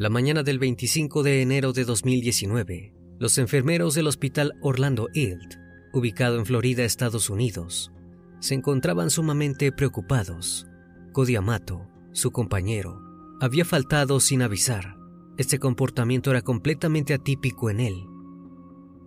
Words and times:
La 0.00 0.08
mañana 0.08 0.42
del 0.42 0.58
25 0.58 1.22
de 1.22 1.42
enero 1.42 1.74
de 1.74 1.84
2019, 1.84 2.94
los 3.18 3.36
enfermeros 3.36 3.94
del 3.94 4.06
Hospital 4.06 4.54
Orlando 4.62 5.08
Hilt, 5.12 5.56
ubicado 5.92 6.38
en 6.38 6.46
Florida, 6.46 6.84
Estados 6.84 7.28
Unidos, 7.28 7.92
se 8.38 8.54
encontraban 8.54 9.10
sumamente 9.10 9.72
preocupados. 9.72 10.66
Cody 11.12 11.36
Amato, 11.36 11.86
su 12.12 12.30
compañero, 12.30 12.98
había 13.42 13.66
faltado 13.66 14.20
sin 14.20 14.40
avisar. 14.40 14.96
Este 15.36 15.58
comportamiento 15.58 16.30
era 16.30 16.40
completamente 16.40 17.12
atípico 17.12 17.68
en 17.68 17.80
él. 17.80 18.06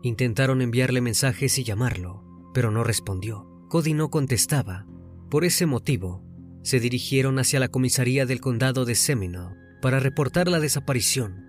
Intentaron 0.03 0.61
enviarle 0.61 1.01
mensajes 1.01 1.57
y 1.57 1.63
llamarlo, 1.63 2.23
pero 2.53 2.69
no 2.69 2.83
respondió. 2.83 3.47
Cody 3.67 3.95
no 3.95 4.11
contestaba. 4.11 4.85
Por 5.31 5.43
ese 5.43 5.65
motivo, 5.65 6.23
se 6.61 6.79
dirigieron 6.79 7.39
hacia 7.39 7.59
la 7.59 7.69
comisaría 7.69 8.27
del 8.27 8.41
condado 8.41 8.85
de 8.85 8.93
Seminole 8.93 9.62
para 9.83 9.99
reportar 9.99 10.47
la 10.47 10.61
desaparición. 10.61 11.45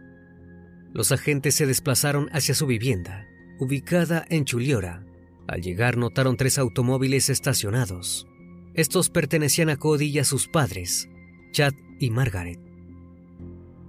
Los 0.93 1.12
agentes 1.12 1.55
se 1.55 1.67
desplazaron 1.67 2.28
hacia 2.33 2.56
su 2.56 2.67
vivienda, 2.67 3.28
ubicada 3.61 4.27
en 4.28 4.45
Chuliora. 4.45 5.06
Al 5.47 5.62
llegar 5.62 5.97
notaron 5.97 6.37
tres 6.37 6.59
automóviles 6.59 7.31
estacionados. 7.31 8.27
Estos 8.75 9.09
pertenecían 9.09 9.71
a 9.71 9.77
Cody 9.77 10.06
y 10.06 10.19
a 10.19 10.25
sus 10.25 10.49
padres, 10.49 11.09
Chad 11.53 11.75
y 12.00 12.11
Margaret. 12.11 12.59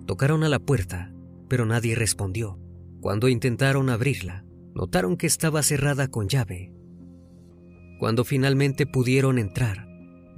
Tocaron 0.05 0.43
a 0.43 0.49
la 0.49 0.59
puerta, 0.59 1.11
pero 1.49 1.65
nadie 1.65 1.95
respondió. 1.95 2.59
Cuando 3.01 3.29
intentaron 3.29 3.89
abrirla, 3.89 4.45
notaron 4.75 5.17
que 5.17 5.25
estaba 5.25 5.63
cerrada 5.63 6.07
con 6.07 6.29
llave. 6.29 6.71
Cuando 7.99 8.23
finalmente 8.23 8.85
pudieron 8.85 9.39
entrar, 9.39 9.87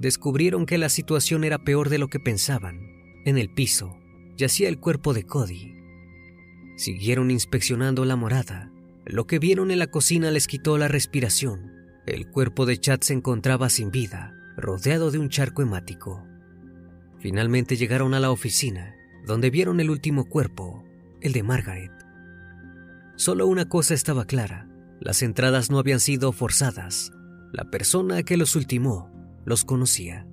descubrieron 0.00 0.64
que 0.64 0.78
la 0.78 0.88
situación 0.88 1.44
era 1.44 1.58
peor 1.58 1.90
de 1.90 1.98
lo 1.98 2.08
que 2.08 2.20
pensaban. 2.20 2.80
En 3.26 3.36
el 3.36 3.52
piso 3.52 3.97
yacía 4.38 4.68
el 4.68 4.78
cuerpo 4.78 5.12
de 5.12 5.24
Cody. 5.24 5.74
Siguieron 6.76 7.30
inspeccionando 7.30 8.04
la 8.04 8.14
morada. 8.14 8.70
Lo 9.04 9.26
que 9.26 9.40
vieron 9.40 9.72
en 9.72 9.80
la 9.80 9.88
cocina 9.88 10.30
les 10.30 10.46
quitó 10.46 10.78
la 10.78 10.86
respiración. 10.86 11.72
El 12.06 12.30
cuerpo 12.30 12.64
de 12.64 12.78
Chad 12.78 13.00
se 13.00 13.14
encontraba 13.14 13.68
sin 13.68 13.90
vida, 13.90 14.32
rodeado 14.56 15.10
de 15.10 15.18
un 15.18 15.28
charco 15.28 15.60
hemático. 15.62 16.24
Finalmente 17.18 17.76
llegaron 17.76 18.14
a 18.14 18.20
la 18.20 18.30
oficina, 18.30 18.94
donde 19.26 19.50
vieron 19.50 19.80
el 19.80 19.90
último 19.90 20.28
cuerpo, 20.28 20.84
el 21.20 21.32
de 21.32 21.42
Margaret. 21.42 21.92
Solo 23.16 23.48
una 23.48 23.68
cosa 23.68 23.94
estaba 23.94 24.24
clara, 24.24 24.68
las 25.00 25.22
entradas 25.22 25.68
no 25.68 25.80
habían 25.80 25.98
sido 25.98 26.30
forzadas. 26.30 27.10
La 27.52 27.64
persona 27.64 28.22
que 28.22 28.36
los 28.36 28.54
ultimó 28.54 29.10
los 29.44 29.64
conocía. 29.64 30.27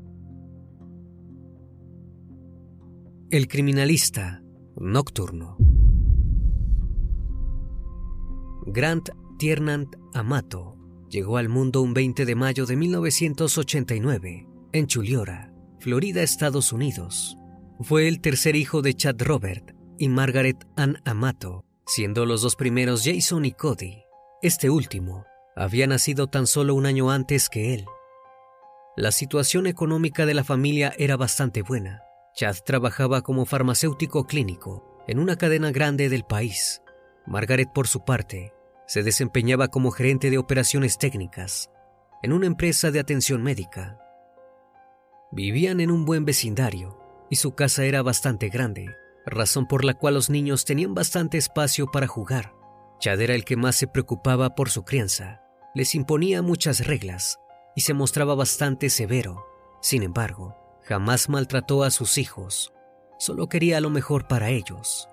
El 3.31 3.47
criminalista 3.47 4.43
nocturno. 4.75 5.57
Grant 8.67 9.09
Tiernant 9.39 9.95
Amato 10.13 10.77
llegó 11.09 11.37
al 11.37 11.49
mundo 11.49 11.81
un 11.81 11.95
20 11.95 12.23
de 12.23 12.35
mayo 12.35 12.67
de 12.67 12.75
1989 12.75 14.47
en 14.73 14.85
Chuliora, 14.85 15.51
Florida, 15.79 16.21
Estados 16.21 16.71
Unidos. 16.71 17.35
Fue 17.81 18.07
el 18.07 18.21
tercer 18.21 18.55
hijo 18.55 18.83
de 18.83 18.93
Chad 18.93 19.15
Robert 19.17 19.71
y 19.97 20.07
Margaret 20.07 20.63
Ann 20.75 21.01
Amato, 21.03 21.65
siendo 21.87 22.27
los 22.27 22.43
dos 22.43 22.55
primeros 22.55 23.03
Jason 23.03 23.43
y 23.43 23.53
Cody. 23.53 24.03
Este 24.43 24.69
último 24.69 25.25
había 25.55 25.87
nacido 25.87 26.27
tan 26.27 26.45
solo 26.45 26.75
un 26.75 26.85
año 26.85 27.09
antes 27.09 27.49
que 27.49 27.73
él. 27.73 27.85
La 28.95 29.11
situación 29.11 29.65
económica 29.65 30.27
de 30.27 30.35
la 30.35 30.43
familia 30.43 30.93
era 30.95 31.17
bastante 31.17 31.63
buena 31.63 32.04
Chad 32.35 32.57
trabajaba 32.65 33.21
como 33.21 33.45
farmacéutico 33.45 34.27
clínico 34.27 34.83
en 35.07 35.19
una 35.19 35.37
cadena 35.37 35.71
grande 35.71 36.09
del 36.09 36.25
país. 36.25 36.81
Margaret, 37.25 37.71
por 37.73 37.87
su 37.87 38.03
parte, 38.03 38.53
se 38.87 39.03
desempeñaba 39.03 39.69
como 39.69 39.89
gerente 39.89 40.29
de 40.29 40.37
operaciones 40.37 40.97
técnicas 40.97 41.71
en 42.23 42.33
una 42.33 42.47
empresa 42.47 42.91
de 42.91 42.99
atención 42.99 43.41
médica. 43.41 43.99
Vivían 45.31 45.79
en 45.79 45.89
un 45.89 46.03
buen 46.03 46.25
vecindario 46.25 46.99
y 47.29 47.37
su 47.37 47.55
casa 47.55 47.85
era 47.85 48.01
bastante 48.01 48.49
grande, 48.49 48.93
razón 49.25 49.65
por 49.65 49.85
la 49.85 49.93
cual 49.93 50.15
los 50.15 50.29
niños 50.29 50.65
tenían 50.65 50.93
bastante 50.93 51.37
espacio 51.37 51.89
para 51.89 52.07
jugar. 52.07 52.53
Chad 52.99 53.21
era 53.21 53.33
el 53.33 53.45
que 53.45 53.55
más 53.55 53.77
se 53.77 53.87
preocupaba 53.87 54.55
por 54.55 54.69
su 54.69 54.83
crianza, 54.83 55.41
les 55.73 55.95
imponía 55.95 56.41
muchas 56.41 56.85
reglas 56.85 57.39
y 57.77 57.81
se 57.81 57.93
mostraba 57.93 58.35
bastante 58.35 58.89
severo. 58.89 59.45
Sin 59.81 60.03
embargo, 60.03 60.64
Jamás 60.85 61.29
maltrató 61.29 61.83
a 61.83 61.89
sus 61.89 62.19
hijos, 62.19 62.71
solo 63.17 63.49
quería 63.49 63.81
lo 63.81 63.89
mejor 63.89 64.27
para 64.27 64.49
ellos. 64.49 65.09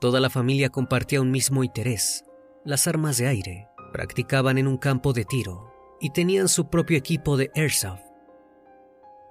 Toda 0.00 0.20
la 0.20 0.28
familia 0.28 0.68
compartía 0.68 1.22
un 1.22 1.30
mismo 1.30 1.64
interés, 1.64 2.24
las 2.62 2.86
armas 2.86 3.16
de 3.16 3.26
aire, 3.26 3.68
practicaban 3.92 4.58
en 4.58 4.66
un 4.66 4.76
campo 4.76 5.14
de 5.14 5.24
tiro 5.24 5.72
y 5.98 6.10
tenían 6.10 6.48
su 6.48 6.68
propio 6.68 6.98
equipo 6.98 7.38
de 7.38 7.50
airsoft. 7.54 8.02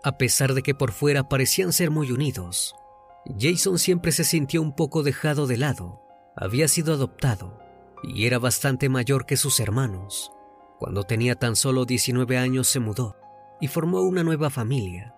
A 0.04 0.18
pesar 0.18 0.56
de 0.56 0.64
que 0.64 0.74
por 0.74 0.92
fuera 0.92 1.30
parecían 1.30 1.74
ser 1.74 1.92
muy 1.92 2.12
unidos, 2.12 2.76
Jason 3.40 3.78
siempre 3.78 4.12
se 4.12 4.24
sintió 4.24 4.62
un 4.62 4.76
poco 4.76 5.04
dejado 5.04 5.46
de 5.46 5.58
lado. 5.58 6.02
Había 6.36 6.68
sido 6.68 6.94
adoptado 6.94 7.60
y 8.04 8.26
era 8.26 8.40
bastante 8.40 8.90
mayor 8.90 9.26
que 9.26 9.38
sus 9.38 9.60
hermanos. 9.60 10.32
Cuando 10.80 11.04
tenía 11.04 11.36
tan 11.36 11.56
solo 11.56 11.86
19 11.86 12.38
años 12.38 12.68
se 12.68 12.80
mudó 12.80 13.16
y 13.62 13.68
formó 13.68 14.02
una 14.02 14.24
nueva 14.24 14.50
familia. 14.50 15.15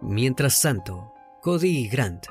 Mientras 0.00 0.60
tanto, 0.60 1.12
Cody 1.42 1.78
y 1.78 1.88
Grant 1.88 2.26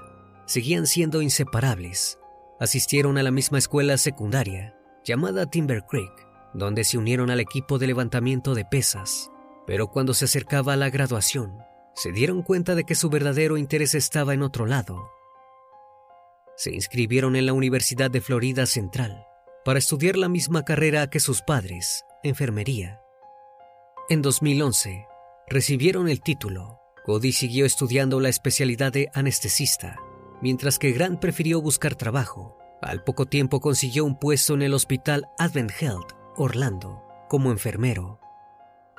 seguían 0.45 0.87
siendo 0.87 1.21
inseparables. 1.21 2.19
Asistieron 2.59 3.17
a 3.17 3.23
la 3.23 3.31
misma 3.31 3.57
escuela 3.57 3.97
secundaria, 3.97 4.77
llamada 5.03 5.45
Timber 5.45 5.83
Creek, 5.83 6.11
donde 6.53 6.83
se 6.83 6.97
unieron 6.97 7.29
al 7.29 7.39
equipo 7.39 7.77
de 7.77 7.87
levantamiento 7.87 8.55
de 8.55 8.65
pesas. 8.65 9.29
Pero 9.67 9.87
cuando 9.87 10.13
se 10.13 10.25
acercaba 10.25 10.73
a 10.73 10.77
la 10.77 10.89
graduación, 10.89 11.57
se 11.95 12.11
dieron 12.11 12.43
cuenta 12.43 12.75
de 12.75 12.83
que 12.83 12.95
su 12.95 13.09
verdadero 13.09 13.57
interés 13.57 13.95
estaba 13.95 14.33
en 14.33 14.43
otro 14.43 14.65
lado. 14.65 15.09
Se 16.55 16.73
inscribieron 16.73 17.35
en 17.35 17.45
la 17.45 17.53
Universidad 17.53 18.11
de 18.11 18.21
Florida 18.21 18.65
Central 18.65 19.25
para 19.65 19.79
estudiar 19.79 20.15
la 20.15 20.29
misma 20.29 20.63
carrera 20.63 21.09
que 21.09 21.19
sus 21.19 21.41
padres, 21.41 22.05
enfermería. 22.23 23.01
En 24.09 24.21
2011, 24.21 25.07
recibieron 25.47 26.07
el 26.07 26.21
título. 26.21 26.74
Cody 27.05 27.31
siguió 27.33 27.67
estudiando 27.67 28.19
la 28.19 28.29
especialidad 28.29 28.91
de 28.91 29.11
anestesista, 29.13 29.99
mientras 30.41 30.79
que 30.79 30.91
Grant 30.91 31.19
prefirió 31.19 31.61
buscar 31.61 31.93
trabajo. 31.93 32.57
Al 32.81 33.03
poco 33.03 33.27
tiempo 33.27 33.59
consiguió 33.59 34.05
un 34.05 34.17
puesto 34.17 34.55
en 34.55 34.63
el 34.63 34.73
Hospital 34.73 35.27
Advent 35.37 35.71
Health, 35.79 36.13
Orlando, 36.35 37.03
como 37.29 37.51
enfermero. 37.51 38.19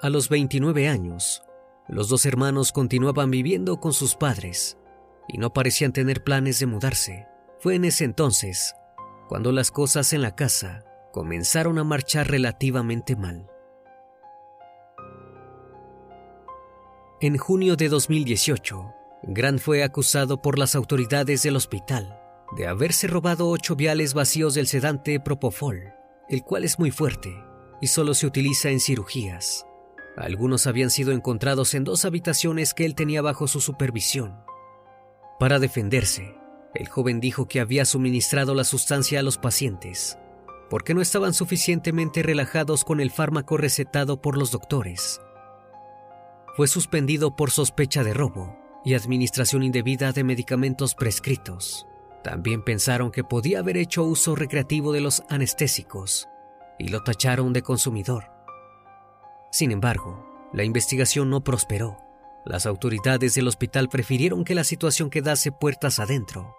A 0.01 0.09
los 0.09 0.29
29 0.29 0.89
años, 0.89 1.43
los 1.89 2.09
dos 2.09 2.27
hermanos 2.27 2.71
continuaban 2.71 3.31
viviendo 3.31 3.81
con 3.81 3.93
sus 3.93 4.15
padres 4.15 4.79
y 5.27 5.39
no 5.39 5.53
parecían 5.53 5.93
tener 5.93 6.23
planes 6.23 6.61
de 6.61 6.67
mudarse. 6.67 7.27
Fue 7.59 7.75
en 7.75 7.85
ese 7.85 8.05
entonces 8.05 8.75
cuando 9.29 9.51
las 9.51 9.73
cosas 9.73 10.13
en 10.13 10.23
la 10.23 10.37
casa 10.37 10.85
comenzaron 11.13 11.79
a 11.79 11.85
marchar 11.85 12.31
relativamente 12.31 13.17
mal. 13.17 13.51
En 17.21 17.39
junio 17.39 17.77
de 17.77 17.89
2018, 17.89 18.93
Grant 19.23 19.59
fue 19.59 19.83
acusado 19.83 20.43
por 20.43 20.59
las 20.59 20.75
autoridades 20.75 21.43
del 21.43 21.57
hospital 21.57 22.21
de 22.55 22.67
haberse 22.67 23.07
robado 23.07 23.49
ocho 23.49 23.75
viales 23.75 24.13
vacíos 24.13 24.53
del 24.53 24.67
sedante 24.67 25.19
Propofol, 25.19 25.95
el 26.29 26.43
cual 26.43 26.65
es 26.65 26.79
muy 26.79 26.91
fuerte 26.91 27.35
y 27.81 27.87
solo 27.87 28.13
se 28.13 28.27
utiliza 28.27 28.69
en 28.69 28.81
cirugías. 28.81 29.67
Algunos 30.19 30.67
habían 30.67 30.91
sido 30.91 31.13
encontrados 31.13 31.73
en 31.73 31.85
dos 31.85 32.05
habitaciones 32.05 32.75
que 32.75 32.85
él 32.85 32.95
tenía 32.95 33.23
bajo 33.23 33.49
su 33.49 33.63
supervisión. 33.63 34.37
Para 35.39 35.59
defenderse, 35.59 36.37
el 36.75 36.87
joven 36.87 37.21
dijo 37.21 37.49
que 37.49 37.61
había 37.61 37.87
suministrado 37.87 38.55
la 38.55 38.65
sustancia 38.65 39.21
a 39.21 39.23
los 39.23 39.39
pacientes 39.39 40.19
porque 40.69 40.95
no 40.95 41.01
estaban 41.01 41.33
suficientemente 41.33 42.23
relajados 42.23 42.85
con 42.85 43.01
el 43.01 43.11
fármaco 43.11 43.57
recetado 43.57 44.21
por 44.21 44.37
los 44.37 44.51
doctores. 44.51 45.21
Fue 46.57 46.69
suspendido 46.69 47.37
por 47.37 47.51
sospecha 47.51 48.03
de 48.03 48.15
robo 48.15 48.57
y 48.83 48.95
administración 48.95 49.63
indebida 49.63 50.13
de 50.13 50.25
medicamentos 50.25 50.95
prescritos. 50.95 51.87
También 52.25 52.65
pensaron 52.65 53.11
que 53.11 53.25
podía 53.25 53.59
haber 53.59 53.77
hecho 53.77 54.05
uso 54.05 54.35
recreativo 54.35 54.93
de 54.93 55.03
los 55.03 55.23
anestésicos 55.29 56.29
y 56.79 56.89
lo 56.89 57.03
tacharon 57.03 57.53
de 57.53 57.61
consumidor. 57.61 58.33
Sin 59.53 59.71
embargo, 59.71 60.27
la 60.55 60.65
investigación 60.65 61.29
no 61.29 61.45
prosperó. 61.45 61.99
Las 62.47 62.65
autoridades 62.65 63.35
del 63.35 63.49
hospital 63.49 63.91
prefirieron 63.91 64.43
que 64.43 64.55
la 64.55 64.65
situación 64.65 65.11
quedase 65.11 65.53
puertas 65.53 65.99
adentro. 65.99 66.57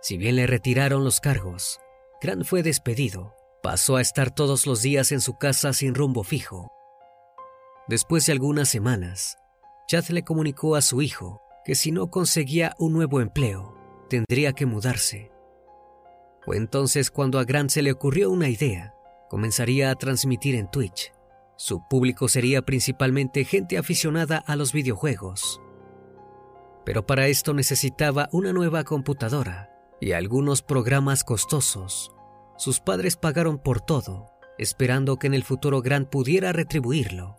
Si 0.00 0.16
bien 0.16 0.36
le 0.36 0.46
retiraron 0.46 1.04
los 1.04 1.20
cargos, 1.20 1.80
Grant 2.22 2.44
fue 2.44 2.62
despedido. 2.62 3.34
Pasó 3.62 3.96
a 3.96 4.00
estar 4.00 4.34
todos 4.34 4.66
los 4.66 4.80
días 4.80 5.12
en 5.12 5.20
su 5.20 5.36
casa 5.36 5.74
sin 5.74 5.94
rumbo 5.94 6.24
fijo. 6.24 6.72
Después 7.88 8.26
de 8.26 8.32
algunas 8.32 8.68
semanas, 8.68 9.38
Chad 9.86 10.06
le 10.08 10.24
comunicó 10.24 10.74
a 10.74 10.82
su 10.82 11.02
hijo 11.02 11.40
que 11.64 11.76
si 11.76 11.92
no 11.92 12.10
conseguía 12.10 12.74
un 12.78 12.92
nuevo 12.92 13.20
empleo, 13.20 13.76
tendría 14.08 14.52
que 14.52 14.66
mudarse. 14.66 15.30
Fue 16.44 16.56
entonces 16.56 17.12
cuando 17.12 17.38
a 17.38 17.44
Grant 17.44 17.70
se 17.70 17.82
le 17.82 17.92
ocurrió 17.92 18.30
una 18.30 18.48
idea. 18.48 18.94
Comenzaría 19.28 19.90
a 19.90 19.94
transmitir 19.94 20.56
en 20.56 20.70
Twitch. 20.70 21.12
Su 21.56 21.86
público 21.88 22.28
sería 22.28 22.62
principalmente 22.62 23.44
gente 23.44 23.78
aficionada 23.78 24.38
a 24.38 24.56
los 24.56 24.72
videojuegos. 24.72 25.60
Pero 26.84 27.06
para 27.06 27.28
esto 27.28 27.54
necesitaba 27.54 28.28
una 28.32 28.52
nueva 28.52 28.84
computadora 28.84 29.70
y 30.00 30.12
algunos 30.12 30.62
programas 30.62 31.24
costosos. 31.24 32.12
Sus 32.56 32.80
padres 32.80 33.16
pagaron 33.16 33.58
por 33.58 33.80
todo, 33.80 34.30
esperando 34.58 35.18
que 35.18 35.26
en 35.26 35.34
el 35.34 35.44
futuro 35.44 35.82
Grant 35.82 36.08
pudiera 36.08 36.52
retribuirlo. 36.52 37.38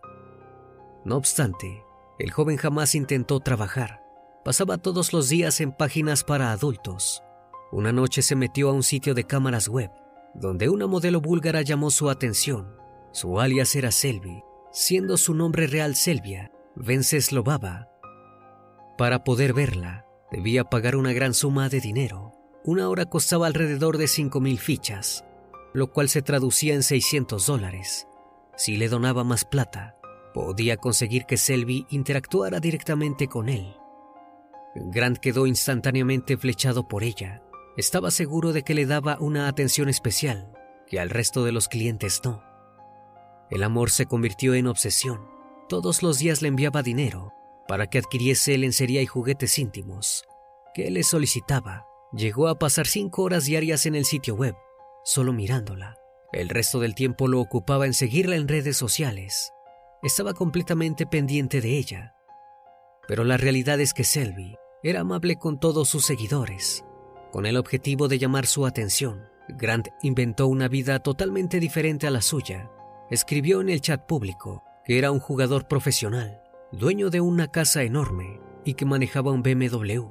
No 1.07 1.15
obstante, 1.15 1.85
el 2.19 2.31
joven 2.31 2.57
jamás 2.57 2.93
intentó 2.93 3.39
trabajar. 3.39 4.03
Pasaba 4.43 4.77
todos 4.77 5.13
los 5.13 5.29
días 5.29 5.61
en 5.61 5.71
páginas 5.71 6.25
para 6.25 6.51
adultos. 6.51 7.23
Una 7.71 7.93
noche 7.93 8.21
se 8.21 8.35
metió 8.35 8.69
a 8.69 8.73
un 8.73 8.83
sitio 8.83 9.13
de 9.13 9.23
cámaras 9.23 9.69
web, 9.69 9.89
donde 10.33 10.67
una 10.67 10.85
modelo 10.85 11.21
búlgara 11.21 11.61
llamó 11.61 11.91
su 11.91 12.09
atención. 12.09 12.75
Su 13.13 13.39
alias 13.39 13.73
era 13.77 13.89
Selvi, 13.91 14.43
siendo 14.73 15.15
su 15.15 15.33
nombre 15.33 15.67
real 15.67 15.95
Selvia 15.95 16.51
Venceslovava. 16.75 17.87
Para 18.97 19.23
poder 19.23 19.53
verla, 19.53 20.05
debía 20.29 20.65
pagar 20.65 20.97
una 20.97 21.13
gran 21.13 21.33
suma 21.33 21.69
de 21.69 21.79
dinero. 21.79 22.33
Una 22.65 22.89
hora 22.89 23.05
costaba 23.05 23.47
alrededor 23.47 23.97
de 23.97 24.07
5.000 24.07 24.57
fichas, 24.57 25.23
lo 25.73 25.93
cual 25.93 26.09
se 26.09 26.21
traducía 26.21 26.73
en 26.73 26.83
600 26.83 27.45
dólares. 27.45 28.09
Si 28.57 28.75
le 28.75 28.89
donaba 28.89 29.23
más 29.23 29.45
plata, 29.45 29.96
podía 30.37 30.77
conseguir 30.77 31.25
que 31.25 31.35
Selby 31.35 31.87
interactuara 31.89 32.59
directamente 32.59 33.27
con 33.27 33.49
él. 33.49 33.75
Grant 34.75 35.17
quedó 35.17 35.47
instantáneamente 35.47 36.37
flechado 36.37 36.87
por 36.87 37.03
ella. 37.03 37.41
Estaba 37.75 38.11
seguro 38.11 38.53
de 38.53 38.61
que 38.61 38.75
le 38.75 38.85
daba 38.85 39.17
una 39.19 39.47
atención 39.47 39.89
especial, 39.89 40.53
que 40.85 40.99
al 40.99 41.09
resto 41.09 41.43
de 41.43 41.51
los 41.51 41.67
clientes 41.67 42.21
no. 42.23 42.43
El 43.49 43.63
amor 43.63 43.89
se 43.89 44.05
convirtió 44.05 44.53
en 44.53 44.67
obsesión. 44.67 45.27
Todos 45.69 46.03
los 46.03 46.19
días 46.19 46.43
le 46.43 46.49
enviaba 46.49 46.83
dinero 46.83 47.33
para 47.67 47.87
que 47.87 47.97
adquiriese 47.97 48.57
lencería 48.59 49.01
y 49.01 49.07
juguetes 49.07 49.57
íntimos, 49.57 50.23
que 50.75 50.91
le 50.91 51.01
solicitaba 51.01 51.87
Llegó 52.13 52.47
a 52.47 52.57
pasar 52.57 52.87
cinco 52.87 53.23
horas 53.23 53.45
diarias 53.45 53.85
en 53.85 53.95
el 53.95 54.05
sitio 54.05 54.35
web, 54.35 54.55
solo 55.03 55.33
mirándola. 55.33 55.97
El 56.31 56.47
resto 56.47 56.79
del 56.79 56.95
tiempo 56.95 57.27
lo 57.27 57.41
ocupaba 57.41 57.85
en 57.85 57.93
seguirla 57.93 58.37
en 58.37 58.47
redes 58.47 58.77
sociales. 58.77 59.51
Estaba 60.03 60.33
completamente 60.33 61.07
pendiente 61.07 61.59
de 61.59 61.77
ella. 61.77 62.13
Pero 63.07 63.23
la 63.23 63.37
realidad 63.37 63.79
es 63.79 63.93
que 63.93 64.03
Selby 64.03 64.55
era 64.83 64.99
amable 64.99 65.37
con 65.37 65.59
todos 65.59 65.89
sus 65.89 66.05
seguidores. 66.05 66.85
Con 67.31 67.45
el 67.45 67.57
objetivo 67.57 68.07
de 68.07 68.19
llamar 68.19 68.45
su 68.45 68.65
atención, 68.65 69.23
Grant 69.49 69.87
inventó 70.03 70.47
una 70.47 70.67
vida 70.67 70.99
totalmente 70.99 71.59
diferente 71.59 72.05
a 72.05 72.11
la 72.11 72.21
suya. 72.21 72.69
Escribió 73.09 73.59
en 73.61 73.69
el 73.69 73.81
chat 73.81 74.05
público 74.05 74.63
que 74.85 74.97
era 74.97 75.11
un 75.11 75.19
jugador 75.19 75.67
profesional, 75.67 76.41
dueño 76.71 77.09
de 77.09 77.19
una 77.19 77.49
casa 77.49 77.83
enorme 77.83 78.39
y 78.63 78.75
que 78.75 78.85
manejaba 78.85 79.31
un 79.31 79.41
BMW. 79.41 80.05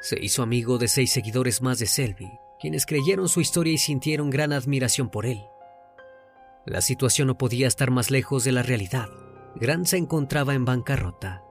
Se 0.00 0.22
hizo 0.22 0.42
amigo 0.42 0.78
de 0.78 0.88
seis 0.88 1.12
seguidores 1.12 1.62
más 1.62 1.78
de 1.78 1.86
Selby, 1.86 2.30
quienes 2.60 2.86
creyeron 2.86 3.28
su 3.28 3.40
historia 3.40 3.72
y 3.72 3.78
sintieron 3.78 4.30
gran 4.30 4.52
admiración 4.52 5.08
por 5.08 5.26
él. 5.26 5.42
La 6.64 6.80
situación 6.80 7.28
no 7.28 7.38
podía 7.38 7.66
estar 7.66 7.90
más 7.90 8.10
lejos 8.10 8.44
de 8.44 8.52
la 8.52 8.62
realidad. 8.62 9.08
Grant 9.56 9.86
se 9.86 9.96
encontraba 9.96 10.54
en 10.54 10.64
bancarrota. 10.64 11.42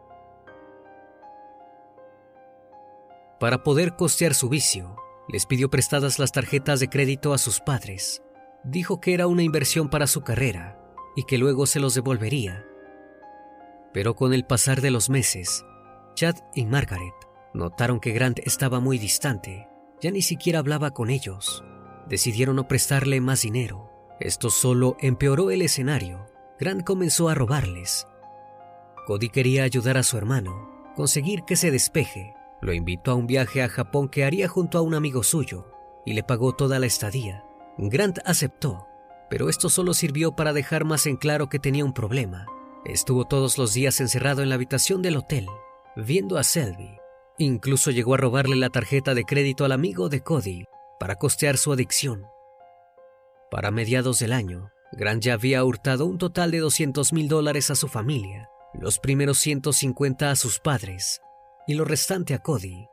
Para 3.39 3.63
poder 3.63 3.95
costear 3.95 4.33
su 4.33 4.49
vicio, 4.49 4.95
les 5.27 5.45
pidió 5.45 5.69
prestadas 5.69 6.19
las 6.19 6.31
tarjetas 6.31 6.79
de 6.79 6.89
crédito 6.89 7.33
a 7.33 7.37
sus 7.37 7.59
padres. 7.59 8.21
Dijo 8.63 9.01
que 9.01 9.13
era 9.13 9.27
una 9.27 9.43
inversión 9.43 9.89
para 9.89 10.07
su 10.07 10.21
carrera 10.21 10.79
y 11.15 11.23
que 11.23 11.37
luego 11.37 11.65
se 11.65 11.79
los 11.79 11.95
devolvería. 11.95 12.65
Pero 13.93 14.15
con 14.15 14.33
el 14.33 14.45
pasar 14.45 14.81
de 14.81 14.91
los 14.91 15.09
meses, 15.09 15.65
Chad 16.15 16.35
y 16.53 16.65
Margaret 16.65 17.13
Notaron 17.53 17.99
que 17.99 18.11
Grant 18.11 18.39
estaba 18.39 18.79
muy 18.79 18.97
distante, 18.97 19.67
ya 20.01 20.09
ni 20.09 20.21
siquiera 20.21 20.59
hablaba 20.59 20.91
con 20.91 21.09
ellos. 21.09 21.63
Decidieron 22.07 22.55
no 22.55 22.67
prestarle 22.67 23.19
más 23.19 23.41
dinero. 23.41 23.90
Esto 24.21 24.51
solo 24.51 24.97
empeoró 24.99 25.49
el 25.49 25.63
escenario. 25.63 26.27
Grant 26.59 26.83
comenzó 26.83 27.27
a 27.27 27.33
robarles. 27.33 28.07
Cody 29.07 29.29
quería 29.29 29.63
ayudar 29.63 29.97
a 29.97 30.03
su 30.03 30.15
hermano, 30.15 30.69
conseguir 30.95 31.43
que 31.43 31.55
se 31.55 31.71
despeje. 31.71 32.35
Lo 32.61 32.71
invitó 32.71 33.09
a 33.09 33.15
un 33.15 33.25
viaje 33.25 33.63
a 33.63 33.67
Japón 33.67 34.09
que 34.09 34.23
haría 34.23 34.47
junto 34.47 34.77
a 34.77 34.81
un 34.81 34.93
amigo 34.93 35.23
suyo 35.23 35.71
y 36.05 36.13
le 36.13 36.21
pagó 36.21 36.53
toda 36.53 36.77
la 36.77 36.85
estadía. 36.85 37.43
Grant 37.79 38.19
aceptó, 38.23 38.85
pero 39.27 39.49
esto 39.49 39.69
solo 39.69 39.95
sirvió 39.95 40.35
para 40.35 40.53
dejar 40.53 40.85
más 40.85 41.07
en 41.07 41.17
claro 41.17 41.49
que 41.49 41.57
tenía 41.57 41.83
un 41.83 41.93
problema. 41.93 42.45
estuvo 42.85 43.25
todos 43.25 43.57
los 43.57 43.73
días 43.73 43.99
encerrado 44.01 44.43
en 44.43 44.49
la 44.49 44.55
habitación 44.55 45.01
del 45.01 45.17
hotel, 45.17 45.47
viendo 45.95 46.37
a 46.37 46.43
Selby. 46.43 46.99
Incluso 47.39 47.89
llegó 47.89 48.13
a 48.13 48.17
robarle 48.17 48.55
la 48.55 48.69
tarjeta 48.69 49.15
de 49.15 49.23
crédito 49.23 49.65
al 49.65 49.71
amigo 49.71 50.09
de 50.09 50.21
Cody 50.21 50.65
para 50.99 51.15
costear 51.15 51.57
su 51.57 51.73
adicción. 51.73 52.27
Para 53.51 53.69
mediados 53.69 54.19
del 54.19 54.31
año, 54.31 54.71
Grant 54.93 55.21
ya 55.21 55.33
había 55.33 55.65
hurtado 55.65 56.05
un 56.05 56.17
total 56.17 56.51
de 56.51 56.59
200 56.59 57.11
mil 57.11 57.27
dólares 57.27 57.69
a 57.69 57.75
su 57.75 57.89
familia, 57.89 58.49
los 58.73 58.97
primeros 58.97 59.39
150 59.39 60.31
a 60.31 60.37
sus 60.37 60.59
padres 60.59 61.21
y 61.67 61.73
lo 61.73 61.83
restante 61.83 62.33
a 62.33 62.39
Cody. 62.39 62.87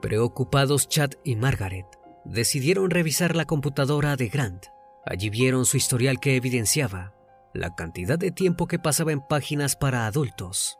Preocupados 0.00 0.88
Chad 0.88 1.10
y 1.24 1.36
Margaret 1.36 1.84
decidieron 2.24 2.88
revisar 2.88 3.36
la 3.36 3.44
computadora 3.44 4.16
de 4.16 4.28
Grant. 4.28 4.64
Allí 5.04 5.28
vieron 5.28 5.66
su 5.66 5.76
historial 5.76 6.20
que 6.20 6.36
evidenciaba 6.36 7.12
la 7.52 7.74
cantidad 7.74 8.18
de 8.18 8.30
tiempo 8.30 8.66
que 8.66 8.78
pasaba 8.78 9.12
en 9.12 9.20
páginas 9.20 9.76
para 9.76 10.06
adultos. 10.06 10.78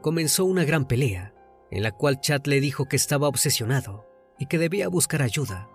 Comenzó 0.00 0.46
una 0.46 0.64
gran 0.64 0.86
pelea, 0.86 1.34
en 1.70 1.82
la 1.82 1.92
cual 1.92 2.18
Chad 2.20 2.46
le 2.46 2.60
dijo 2.60 2.86
que 2.86 2.96
estaba 2.96 3.28
obsesionado 3.28 4.06
y 4.38 4.46
que 4.46 4.56
debía 4.56 4.88
buscar 4.88 5.20
ayuda. 5.20 5.68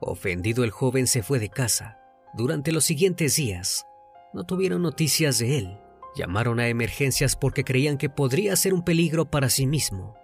Ofendido 0.00 0.64
el 0.64 0.70
joven 0.70 1.06
se 1.06 1.22
fue 1.22 1.38
de 1.38 1.48
casa. 1.48 1.98
Durante 2.34 2.72
los 2.72 2.84
siguientes 2.84 3.36
días, 3.36 3.86
no 4.34 4.44
tuvieron 4.44 4.82
noticias 4.82 5.38
de 5.38 5.58
él. 5.58 5.78
Llamaron 6.14 6.60
a 6.60 6.68
emergencias 6.68 7.36
porque 7.36 7.64
creían 7.64 7.98
que 7.98 8.10
podría 8.10 8.56
ser 8.56 8.74
un 8.74 8.82
peligro 8.82 9.30
para 9.30 9.48
sí 9.48 9.66
mismo. 9.66 10.14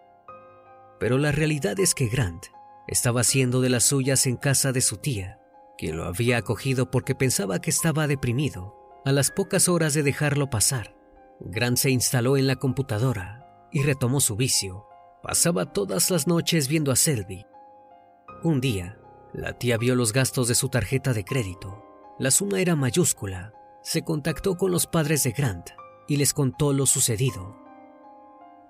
Pero 1.00 1.18
la 1.18 1.32
realidad 1.32 1.80
es 1.80 1.94
que 1.94 2.08
Grant 2.08 2.46
estaba 2.86 3.22
haciendo 3.22 3.60
de 3.60 3.70
las 3.70 3.84
suyas 3.84 4.26
en 4.26 4.36
casa 4.36 4.72
de 4.72 4.80
su 4.80 4.98
tía, 4.98 5.38
quien 5.78 5.96
lo 5.96 6.04
había 6.04 6.36
acogido 6.36 6.90
porque 6.90 7.14
pensaba 7.14 7.60
que 7.60 7.70
estaba 7.70 8.06
deprimido. 8.06 8.76
A 9.04 9.12
las 9.12 9.30
pocas 9.30 9.68
horas 9.68 9.94
de 9.94 10.02
dejarlo 10.02 10.48
pasar, 10.48 10.94
Grant 11.40 11.78
se 11.78 11.90
instaló 11.90 12.36
en 12.36 12.46
la 12.46 12.56
computadora 12.56 13.68
y 13.72 13.82
retomó 13.82 14.20
su 14.20 14.36
vicio. 14.36 14.86
Pasaba 15.22 15.72
todas 15.72 16.10
las 16.10 16.26
noches 16.26 16.68
viendo 16.68 16.92
a 16.92 16.96
Selby. 16.96 17.46
Un 18.44 18.60
día, 18.60 18.98
la 19.32 19.54
tía 19.58 19.78
vio 19.78 19.94
los 19.94 20.12
gastos 20.12 20.48
de 20.48 20.54
su 20.54 20.68
tarjeta 20.68 21.12
de 21.12 21.24
crédito. 21.24 21.84
La 22.18 22.30
suma 22.30 22.60
era 22.60 22.76
mayúscula. 22.76 23.54
Se 23.82 24.02
contactó 24.02 24.56
con 24.56 24.70
los 24.70 24.86
padres 24.86 25.24
de 25.24 25.32
Grant 25.32 25.70
y 26.06 26.16
les 26.16 26.34
contó 26.34 26.72
lo 26.72 26.86
sucedido. 26.86 27.56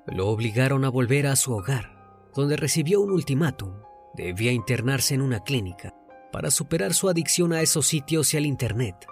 Lo 0.07 0.28
obligaron 0.28 0.85
a 0.85 0.88
volver 0.88 1.26
a 1.26 1.37
su 1.37 1.52
hogar 1.52 2.02
donde 2.35 2.57
recibió 2.57 3.00
un 3.00 3.11
ultimátum. 3.11 3.75
Debía 4.14 4.52
internarse 4.52 5.14
en 5.14 5.23
una 5.23 5.40
clínica 5.40 5.95
para 6.33 6.50
superar 6.50 6.95
su 6.95 7.09
adicción 7.09 7.52
a 7.52 7.61
esos 7.61 7.87
sitios 7.87 8.33
y 8.33 8.37
al 8.37 8.47
Internet. 8.47 9.07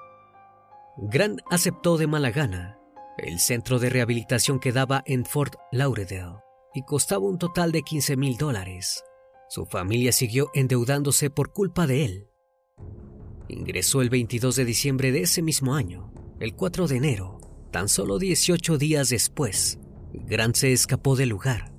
Grant 0.97 1.41
aceptó 1.51 1.97
de 1.97 2.07
mala 2.07 2.31
gana. 2.31 2.79
El 3.19 3.39
centro 3.39 3.79
de 3.79 3.91
rehabilitación 3.91 4.59
quedaba 4.59 5.03
en 5.05 5.25
Fort 5.25 5.55
Lauderdale 5.71 6.39
y 6.75 6.83
costaba 6.83 7.27
un 7.27 7.39
total 7.39 7.73
de 7.73 7.83
15 7.83 8.17
mil 8.17 8.37
dólares. 8.37 9.03
Su 9.51 9.67
familia 9.67 10.13
siguió 10.13 10.51
endeudándose 10.55 11.29
por 11.29 11.53
culpa 11.53 11.87
de 11.87 12.07
él. 12.07 12.29
Ingresó 13.49 14.01
el 14.01 14.09
22 14.09 14.57
de 14.57 14.65
diciembre 14.65 15.13
de 15.13 15.21
ese 15.21 15.43
mismo 15.43 15.75
año. 15.75 16.11
El 16.41 16.55
4 16.55 16.89
de 16.89 16.97
enero, 16.97 17.39
tan 17.71 17.91
solo 17.91 18.19
18 18.19 18.79
días 18.79 19.11
después, 19.11 19.79
Grant 20.15 20.57
se 20.57 20.73
escapó 20.73 21.15
del 21.15 21.29
lugar 21.29 21.71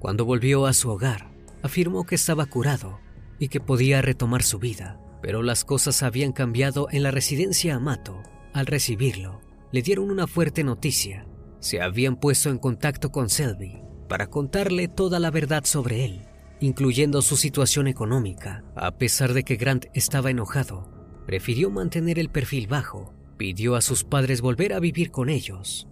cuando 0.00 0.24
volvió 0.24 0.64
a 0.64 0.72
su 0.72 0.88
hogar, 0.88 1.30
afirmó 1.62 2.04
que 2.04 2.14
estaba 2.14 2.46
curado 2.46 2.98
y 3.38 3.48
que 3.48 3.60
podía 3.60 4.00
retomar 4.00 4.42
su 4.42 4.58
vida, 4.58 4.98
pero 5.20 5.42
las 5.42 5.66
cosas 5.66 6.02
habían 6.02 6.32
cambiado 6.32 6.88
en 6.90 7.02
la 7.02 7.10
residencia 7.10 7.74
Amato. 7.74 8.22
Al 8.54 8.66
recibirlo, 8.66 9.42
le 9.72 9.82
dieron 9.82 10.10
una 10.10 10.26
fuerte 10.26 10.64
noticia. 10.64 11.26
Se 11.60 11.82
habían 11.82 12.16
puesto 12.16 12.48
en 12.48 12.58
contacto 12.58 13.12
con 13.12 13.28
Selby 13.28 13.82
para 14.08 14.28
contarle 14.28 14.88
toda 14.88 15.20
la 15.20 15.30
verdad 15.30 15.64
sobre 15.64 16.06
él, 16.06 16.22
incluyendo 16.60 17.22
su 17.22 17.36
situación 17.36 17.86
económica. 17.86 18.64
A 18.76 18.98
pesar 18.98 19.32
de 19.32 19.42
que 19.42 19.56
Grant 19.56 19.86
estaba 19.94 20.30
enojado, 20.30 20.90
prefirió 21.26 21.70
mantener 21.70 22.18
el 22.18 22.28
perfil 22.28 22.66
bajo. 22.66 23.14
Pidió 23.36 23.74
a 23.74 23.80
sus 23.80 24.04
padres 24.04 24.40
volver 24.40 24.72
a 24.74 24.80
vivir 24.80 25.10
con 25.10 25.28
ellos. 25.30 25.88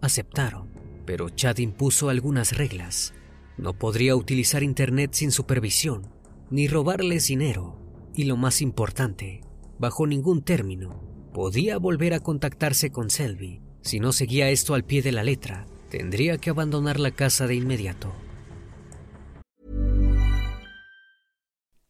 Aceptaron, 0.00 0.68
pero 1.06 1.28
Chad 1.28 1.58
impuso 1.58 2.08
algunas 2.08 2.56
reglas 2.56 3.14
no 3.60 3.74
podría 3.74 4.16
utilizar 4.16 4.62
Internet 4.62 5.10
sin 5.12 5.30
supervisión, 5.30 6.08
ni 6.50 6.66
robarles 6.66 7.26
dinero, 7.26 7.78
y 8.14 8.24
lo 8.24 8.36
más 8.36 8.62
importante, 8.62 9.42
bajo 9.78 10.06
ningún 10.06 10.42
término, 10.42 11.04
podía 11.34 11.76
volver 11.76 12.14
a 12.14 12.20
contactarse 12.20 12.90
con 12.90 13.10
Selby. 13.10 13.60
Si 13.82 14.00
no 14.00 14.12
seguía 14.12 14.48
esto 14.48 14.74
al 14.74 14.84
pie 14.84 15.02
de 15.02 15.12
la 15.12 15.22
letra, 15.22 15.66
tendría 15.90 16.38
que 16.38 16.50
abandonar 16.50 16.98
la 16.98 17.10
casa 17.10 17.46
de 17.46 17.54
inmediato. 17.54 18.12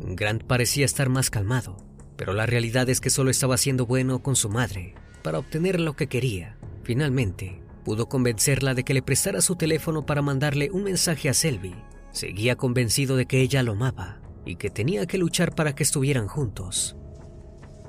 Grant 0.00 0.44
parecía 0.44 0.84
estar 0.84 1.08
más 1.08 1.30
calmado, 1.30 1.76
pero 2.16 2.32
la 2.32 2.46
realidad 2.46 2.88
es 2.88 3.00
que 3.00 3.10
solo 3.10 3.30
estaba 3.30 3.56
siendo 3.56 3.86
bueno 3.86 4.22
con 4.22 4.36
su 4.36 4.48
madre 4.48 4.94
para 5.22 5.38
obtener 5.38 5.78
lo 5.78 5.94
que 5.94 6.06
quería. 6.06 6.56
Finalmente, 6.82 7.62
pudo 7.84 8.08
convencerla 8.08 8.74
de 8.74 8.84
que 8.84 8.94
le 8.94 9.02
prestara 9.02 9.40
su 9.42 9.56
teléfono 9.56 10.06
para 10.06 10.22
mandarle 10.22 10.70
un 10.70 10.84
mensaje 10.84 11.28
a 11.28 11.34
Selby. 11.34 11.74
Seguía 12.12 12.56
convencido 12.56 13.16
de 13.16 13.26
que 13.26 13.40
ella 13.40 13.62
lo 13.62 13.72
amaba 13.72 14.20
y 14.46 14.56
que 14.56 14.70
tenía 14.70 15.06
que 15.06 15.18
luchar 15.18 15.54
para 15.54 15.74
que 15.74 15.82
estuvieran 15.82 16.26
juntos. 16.26 16.96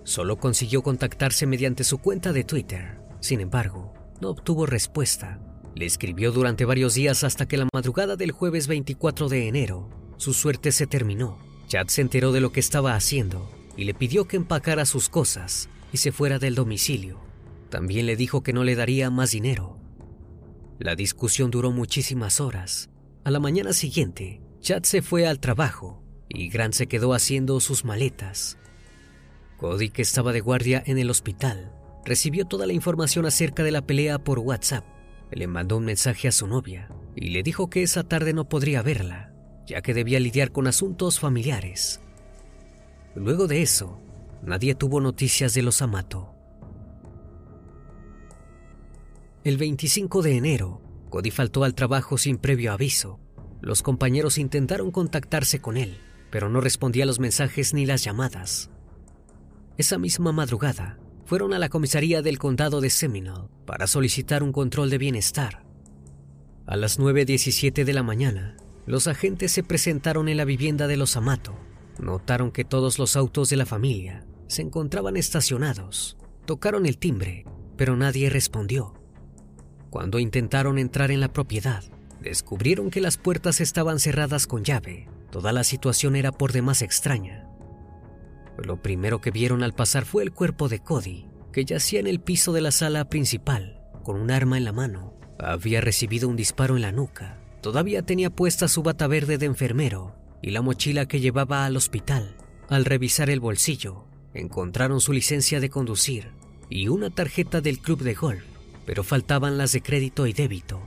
Solo 0.04 0.38
consiguió 0.38 0.84
contactarse 0.84 1.46
mediante 1.48 1.84
su 1.84 2.00
cuenta 2.00 2.34
de 2.34 2.44
Twitter. 2.44 3.00
Sin 3.22 3.40
embargo, 3.40 3.94
no 4.20 4.30
obtuvo 4.30 4.66
respuesta. 4.66 5.40
Le 5.76 5.86
escribió 5.86 6.32
durante 6.32 6.66
varios 6.66 6.96
días 6.96 7.24
hasta 7.24 7.48
que 7.48 7.58
la 7.58 7.68
madrugada 7.74 8.18
del 8.18 8.32
jueves 8.32 8.68
24 8.68 9.30
de 9.30 9.48
enero, 9.48 9.90
su 10.18 10.34
suerte 10.34 10.72
se 10.72 10.86
terminó 10.86 11.51
Chad 11.72 11.88
se 11.88 12.02
enteró 12.02 12.34
de 12.34 12.42
lo 12.42 12.52
que 12.52 12.60
estaba 12.60 12.96
haciendo 12.96 13.50
y 13.78 13.86
le 13.86 13.94
pidió 13.94 14.28
que 14.28 14.36
empacara 14.36 14.86
sus 14.86 15.08
cosas 15.08 15.70
y 15.94 16.00
se 16.00 16.12
fuera 16.12 16.38
del 16.38 16.54
domicilio. 16.54 17.22
También 17.70 18.08
le 18.08 18.18
dijo 18.18 18.44
que 18.44 18.52
no 18.52 18.66
le 18.66 18.76
daría 18.76 19.10
más 19.10 19.32
dinero. 19.32 19.78
La 20.80 20.96
discusión 20.96 21.50
duró 21.50 21.72
muchísimas 21.72 22.42
horas. 22.42 22.90
A 23.24 23.32
la 23.32 23.40
mañana 23.40 23.72
siguiente, 23.72 24.42
Chad 24.60 24.84
se 24.84 25.02
fue 25.02 25.26
al 25.26 25.40
trabajo 25.40 26.04
y 26.28 26.50
Grant 26.50 26.74
se 26.74 26.88
quedó 26.88 27.14
haciendo 27.14 27.58
sus 27.62 27.86
maletas. 27.86 28.58
Cody, 29.56 29.92
que 29.92 30.02
estaba 30.02 30.34
de 30.34 30.42
guardia 30.42 30.84
en 30.86 30.98
el 30.98 31.10
hospital, 31.10 31.72
recibió 32.04 32.44
toda 32.44 32.66
la 32.68 32.74
información 32.74 33.26
acerca 33.26 33.64
de 33.64 33.72
la 33.72 33.88
pelea 33.88 34.20
por 34.20 34.40
WhatsApp. 34.40 34.84
Le 35.32 35.48
mandó 35.48 35.78
un 35.78 35.86
mensaje 35.86 36.28
a 36.28 36.34
su 36.34 36.48
novia 36.48 36.90
y 37.16 37.30
le 37.30 37.44
dijo 37.44 37.70
que 37.70 37.82
esa 37.82 38.04
tarde 38.04 38.34
no 38.34 38.50
podría 38.50 38.82
verla, 38.82 39.31
ya 39.66 39.82
que 39.82 39.94
debía 39.94 40.20
lidiar 40.20 40.52
con 40.52 40.68
asuntos 40.68 41.20
familiares. 41.20 42.02
Luego 43.16 43.48
de 43.48 43.62
eso, 43.62 44.00
nadie 44.44 44.76
tuvo 44.76 45.02
noticias 45.02 45.54
de 45.54 45.62
los 45.62 45.82
Amato. 45.82 46.34
El 49.44 49.58
25 49.58 50.22
de 50.22 50.38
enero, 50.38 50.82
Cody 51.10 51.32
faltó 51.32 51.64
al 51.64 51.74
trabajo 51.74 52.18
sin 52.18 52.38
previo 52.38 52.72
aviso. 52.72 53.20
Los 53.60 53.82
compañeros 53.82 54.38
intentaron 54.38 54.92
contactarse 54.92 55.60
con 55.60 55.78
él, 55.78 55.98
pero 56.32 56.50
no 56.50 56.62
respondía 56.62 57.04
a 57.04 57.08
los 57.08 57.20
mensajes 57.20 57.74
ni 57.74 57.86
las 57.86 58.04
llamadas. 58.04 58.70
Esa 59.78 59.98
misma 59.98 60.32
madrugada, 60.32 61.00
fueron 61.32 61.54
a 61.54 61.60
la 61.60 61.70
comisaría 61.70 62.22
del 62.22 62.38
condado 62.38 62.82
de 62.82 62.90
Seminole 62.90 63.48
para 63.66 63.88
solicitar 63.88 64.44
un 64.44 64.52
control 64.52 64.90
de 64.90 64.98
bienestar. 64.98 65.64
A 66.66 66.76
las 66.76 67.00
9.17 67.00 67.86
de 67.86 67.94
la 67.94 68.04
mañana, 68.04 68.58
los 68.92 69.08
agentes 69.08 69.54
se 69.54 69.64
presentaron 69.64 70.28
en 70.28 70.36
la 70.36 70.44
vivienda 70.44 70.86
de 70.86 70.98
los 70.98 71.16
Amato. 71.16 71.58
Notaron 71.98 72.52
que 72.52 72.66
todos 72.66 73.00
los 73.00 73.16
autos 73.16 73.50
de 73.50 73.56
la 73.56 73.66
familia 73.66 74.26
se 74.48 74.64
encontraban 74.64 75.16
estacionados. 75.16 76.18
Tocaron 76.44 76.86
el 76.86 76.98
timbre, 76.98 77.46
pero 77.78 77.96
nadie 77.96 78.30
respondió. 78.30 78.94
Cuando 79.90 80.20
intentaron 80.20 80.78
entrar 80.78 81.10
en 81.10 81.22
la 81.22 81.32
propiedad, 81.32 81.86
descubrieron 82.20 82.90
que 82.90 83.00
las 83.00 83.16
puertas 83.16 83.62
estaban 83.62 83.98
cerradas 83.98 84.46
con 84.46 84.66
llave. 84.66 85.08
Toda 85.32 85.54
la 85.54 85.64
situación 85.64 86.18
era 86.18 86.34
por 86.34 86.52
demás 86.52 86.82
extraña. 86.82 87.48
Lo 88.58 88.82
primero 88.82 89.22
que 89.22 89.32
vieron 89.32 89.64
al 89.64 89.74
pasar 89.74 90.04
fue 90.04 90.22
el 90.24 90.34
cuerpo 90.34 90.68
de 90.68 90.80
Cody, 90.80 91.30
que 91.54 91.64
yacía 91.64 92.02
en 92.02 92.08
el 92.08 92.20
piso 92.20 92.52
de 92.52 92.60
la 92.60 92.72
sala 92.72 93.08
principal, 93.08 93.86
con 94.04 94.20
un 94.20 94.32
arma 94.32 94.58
en 94.58 94.66
la 94.66 94.74
mano. 94.74 95.14
Había 95.40 95.80
recibido 95.80 96.28
un 96.28 96.36
disparo 96.36 96.76
en 96.76 96.82
la 96.82 96.92
nuca. 96.92 97.41
Todavía 97.62 98.02
tenía 98.02 98.30
puesta 98.30 98.68
su 98.68 98.84
bata 98.84 99.08
verde 99.08 99.38
de 99.38 99.46
enfermero 99.46 100.16
y 100.42 100.52
la 100.52 100.62
mochila 100.62 101.08
que 101.08 101.20
llevaba 101.20 101.66
al 101.66 101.78
hospital. 101.78 102.36
Al 102.70 102.86
revisar 102.86 103.30
el 103.30 103.40
bolsillo, 103.40 104.06
encontraron 104.34 105.02
su 105.02 105.14
licencia 105.14 105.60
de 105.60 105.70
conducir 105.70 106.32
y 106.70 106.88
una 106.88 107.10
tarjeta 107.10 107.62
del 107.62 107.80
club 107.80 108.02
de 108.02 108.14
golf 108.14 108.44
pero 108.86 109.04
faltaban 109.04 109.58
las 109.58 109.72
de 109.72 109.82
crédito 109.82 110.28
y 110.28 110.34
débito. 110.34 110.82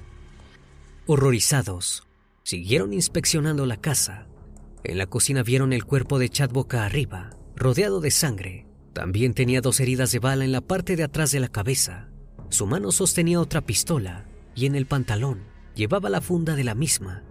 Horrorizados, 1.06 2.06
siguieron 2.42 2.92
inspeccionando 2.92 3.66
la 3.66 3.76
casa. 3.76 4.26
En 4.82 4.98
la 4.98 5.06
cocina 5.06 5.42
vieron 5.42 5.72
el 5.72 5.84
cuerpo 5.84 6.18
de 6.18 6.28
Chad 6.28 6.50
boca 6.50 6.84
arriba, 6.84 7.30
rodeado 7.56 8.00
de 8.00 8.10
sangre. 8.10 8.66
También 8.92 9.34
tenía 9.34 9.60
dos 9.60 9.80
heridas 9.80 10.12
de 10.12 10.18
bala 10.18 10.44
en 10.44 10.52
la 10.52 10.60
parte 10.60 10.96
de 10.96 11.04
atrás 11.04 11.30
de 11.30 11.40
la 11.40 11.48
cabeza. 11.48 12.10
Su 12.50 12.66
mano 12.66 12.92
sostenía 12.92 13.40
otra 13.40 13.60
pistola 13.60 14.26
y 14.54 14.66
en 14.66 14.74
el 14.74 14.86
pantalón 14.86 15.53
llevaba 15.74 16.08
la 16.10 16.20
funda 16.20 16.56
de 16.56 16.64
la 16.64 16.74
misma. 16.74 17.22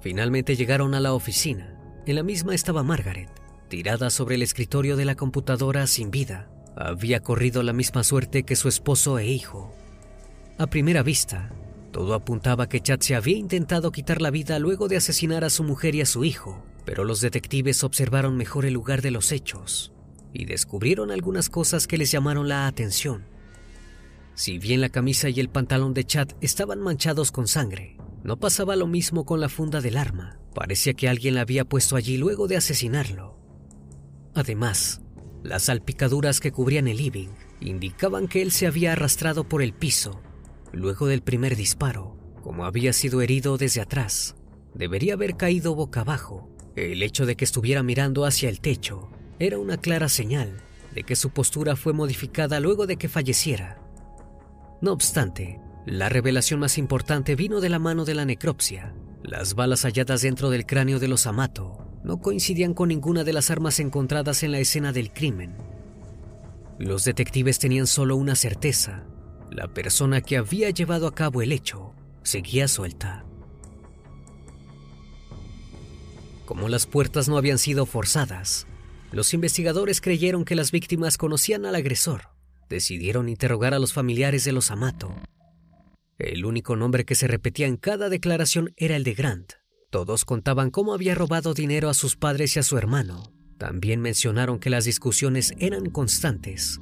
Finalmente 0.00 0.56
llegaron 0.56 0.94
a 0.94 1.00
la 1.00 1.14
oficina. 1.14 1.78
En 2.06 2.16
la 2.16 2.22
misma 2.22 2.54
estaba 2.54 2.82
Margaret, 2.82 3.30
tirada 3.68 4.10
sobre 4.10 4.34
el 4.34 4.42
escritorio 4.42 4.96
de 4.96 5.04
la 5.04 5.14
computadora 5.14 5.86
sin 5.86 6.10
vida 6.10 6.50
había 6.76 7.20
corrido 7.20 7.62
la 7.62 7.72
misma 7.72 8.02
suerte 8.02 8.42
que 8.42 8.56
su 8.56 8.68
esposo 8.68 9.18
e 9.18 9.26
hijo. 9.26 9.74
A 10.58 10.66
primera 10.66 11.02
vista, 11.02 11.52
todo 11.92 12.14
apuntaba 12.14 12.68
que 12.68 12.80
Chad 12.80 13.00
se 13.00 13.14
había 13.14 13.36
intentado 13.36 13.92
quitar 13.92 14.20
la 14.20 14.30
vida 14.30 14.58
luego 14.58 14.88
de 14.88 14.96
asesinar 14.96 15.44
a 15.44 15.50
su 15.50 15.62
mujer 15.62 15.94
y 15.94 16.00
a 16.00 16.06
su 16.06 16.24
hijo, 16.24 16.64
pero 16.84 17.04
los 17.04 17.20
detectives 17.20 17.84
observaron 17.84 18.36
mejor 18.36 18.66
el 18.66 18.74
lugar 18.74 19.02
de 19.02 19.10
los 19.10 19.32
hechos 19.32 19.92
y 20.32 20.46
descubrieron 20.46 21.12
algunas 21.12 21.48
cosas 21.48 21.86
que 21.86 21.96
les 21.96 22.10
llamaron 22.10 22.48
la 22.48 22.66
atención. 22.66 23.24
Si 24.34 24.58
bien 24.58 24.80
la 24.80 24.88
camisa 24.88 25.28
y 25.28 25.38
el 25.38 25.48
pantalón 25.48 25.94
de 25.94 26.04
Chad 26.04 26.28
estaban 26.40 26.80
manchados 26.80 27.30
con 27.30 27.46
sangre, 27.46 27.96
no 28.24 28.38
pasaba 28.38 28.74
lo 28.74 28.86
mismo 28.86 29.24
con 29.24 29.40
la 29.40 29.48
funda 29.48 29.80
del 29.80 29.96
arma. 29.96 30.38
Parecía 30.54 30.94
que 30.94 31.08
alguien 31.08 31.34
la 31.34 31.42
había 31.42 31.64
puesto 31.64 31.94
allí 31.96 32.16
luego 32.16 32.48
de 32.48 32.56
asesinarlo. 32.56 33.38
Además, 34.34 35.02
las 35.42 35.64
salpicaduras 35.64 36.40
que 36.40 36.52
cubrían 36.52 36.88
el 36.88 36.96
living 36.96 37.28
indicaban 37.60 38.26
que 38.26 38.42
él 38.42 38.50
se 38.50 38.66
había 38.66 38.92
arrastrado 38.92 39.48
por 39.48 39.62
el 39.62 39.72
piso 39.72 40.20
luego 40.72 41.06
del 41.06 41.22
primer 41.22 41.54
disparo, 41.54 42.16
como 42.42 42.64
había 42.64 42.92
sido 42.92 43.22
herido 43.22 43.56
desde 43.56 43.80
atrás. 43.80 44.34
Debería 44.74 45.14
haber 45.14 45.36
caído 45.36 45.74
boca 45.74 46.00
abajo. 46.00 46.50
El 46.74 47.02
hecho 47.02 47.26
de 47.26 47.36
que 47.36 47.44
estuviera 47.44 47.84
mirando 47.84 48.24
hacia 48.24 48.48
el 48.48 48.60
techo 48.60 49.10
era 49.38 49.58
una 49.58 49.76
clara 49.76 50.08
señal 50.08 50.56
de 50.92 51.04
que 51.04 51.14
su 51.14 51.30
postura 51.30 51.76
fue 51.76 51.92
modificada 51.92 52.58
luego 52.58 52.86
de 52.86 52.96
que 52.96 53.08
falleciera. 53.08 53.83
No 54.84 54.92
obstante, 54.92 55.58
la 55.86 56.10
revelación 56.10 56.60
más 56.60 56.76
importante 56.76 57.36
vino 57.36 57.62
de 57.62 57.70
la 57.70 57.78
mano 57.78 58.04
de 58.04 58.12
la 58.12 58.26
necropsia. 58.26 58.94
Las 59.22 59.54
balas 59.54 59.86
halladas 59.86 60.20
dentro 60.20 60.50
del 60.50 60.66
cráneo 60.66 60.98
de 60.98 61.08
los 61.08 61.26
Amato 61.26 61.78
no 62.04 62.20
coincidían 62.20 62.74
con 62.74 62.90
ninguna 62.90 63.24
de 63.24 63.32
las 63.32 63.50
armas 63.50 63.80
encontradas 63.80 64.42
en 64.42 64.52
la 64.52 64.58
escena 64.58 64.92
del 64.92 65.10
crimen. 65.10 65.56
Los 66.78 67.06
detectives 67.06 67.58
tenían 67.58 67.86
solo 67.86 68.14
una 68.16 68.34
certeza. 68.34 69.06
La 69.50 69.68
persona 69.68 70.20
que 70.20 70.36
había 70.36 70.68
llevado 70.68 71.06
a 71.06 71.14
cabo 71.14 71.40
el 71.40 71.52
hecho 71.52 71.94
seguía 72.22 72.68
suelta. 72.68 73.24
Como 76.44 76.68
las 76.68 76.84
puertas 76.84 77.26
no 77.26 77.38
habían 77.38 77.56
sido 77.56 77.86
forzadas, 77.86 78.66
los 79.12 79.32
investigadores 79.32 80.02
creyeron 80.02 80.44
que 80.44 80.56
las 80.56 80.72
víctimas 80.72 81.16
conocían 81.16 81.64
al 81.64 81.74
agresor. 81.74 82.33
Decidieron 82.68 83.28
interrogar 83.28 83.74
a 83.74 83.78
los 83.78 83.92
familiares 83.92 84.44
de 84.44 84.52
los 84.52 84.70
Amato. 84.70 85.14
El 86.18 86.44
único 86.44 86.76
nombre 86.76 87.04
que 87.04 87.14
se 87.14 87.26
repetía 87.26 87.66
en 87.66 87.76
cada 87.76 88.08
declaración 88.08 88.72
era 88.76 88.96
el 88.96 89.04
de 89.04 89.14
Grant. 89.14 89.52
Todos 89.90 90.24
contaban 90.24 90.70
cómo 90.70 90.94
había 90.94 91.14
robado 91.14 91.54
dinero 91.54 91.88
a 91.88 91.94
sus 91.94 92.16
padres 92.16 92.56
y 92.56 92.60
a 92.60 92.62
su 92.62 92.78
hermano. 92.78 93.32
También 93.58 94.00
mencionaron 94.00 94.58
que 94.58 94.70
las 94.70 94.84
discusiones 94.84 95.54
eran 95.58 95.90
constantes. 95.90 96.80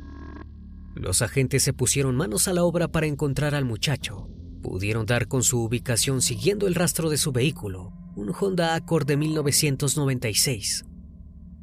Los 0.95 1.23
agentes 1.23 1.63
se 1.63 1.73
pusieron 1.73 2.17
manos 2.17 2.49
a 2.49 2.53
la 2.53 2.65
obra 2.65 2.89
para 2.89 3.07
encontrar 3.07 3.55
al 3.55 3.65
muchacho. 3.65 4.29
Pudieron 4.63 5.07
dar 5.07 5.29
con 5.29 5.43
su 5.43 5.63
ubicación 5.63 6.23
siguiendo 6.23 6.67
el 6.67 6.75
rastro 6.75 7.11
de 7.11 7.19
su 7.19 7.33
vehículo, 7.33 7.93
un 8.15 8.33
Honda 8.39 8.75
Accord 8.75 9.07
de 9.07 9.17
1996. 9.17 10.85